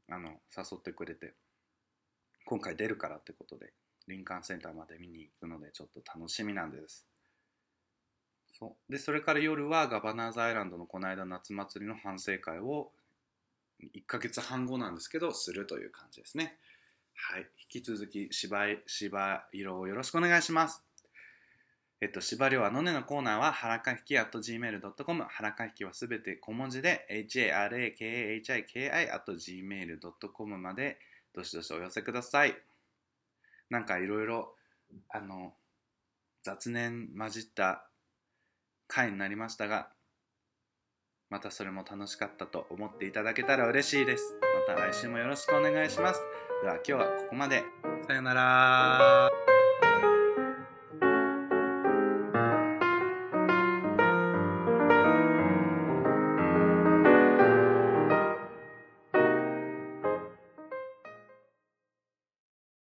[0.09, 1.33] あの誘ってくれて
[2.45, 3.71] 今回出るからってことで
[4.07, 7.05] 林間センターまで見に行くのでちょっと楽しみなんです。
[8.57, 8.91] そう。
[8.91, 12.91] でそれから夜はガバナーズアイランドのこの間夏祭りの反省会を
[13.81, 16.57] 1ヶ月半後なんですけどするという感じですね
[17.15, 20.83] はい引き続き芝居芝色をよろしくお願いします
[22.01, 25.21] えっと、芝涼あのねのコーナーは、はらかひき at gmail.com。
[25.21, 30.97] はらかひきはすべて小文字で、harakahiki at gmail.com まで、
[31.33, 32.55] どしどしお寄せください。
[33.69, 34.55] なんかいろいろ、
[35.09, 35.53] あの、
[36.41, 37.85] 雑念混じった
[38.87, 39.89] 回になりましたが、
[41.29, 44.35] またそれも楽しかったと思っていただけたら嬉しいです。
[44.67, 46.21] また来週もよろしくお願いします。
[46.63, 47.63] では今日はここまで。
[48.07, 49.48] さよなら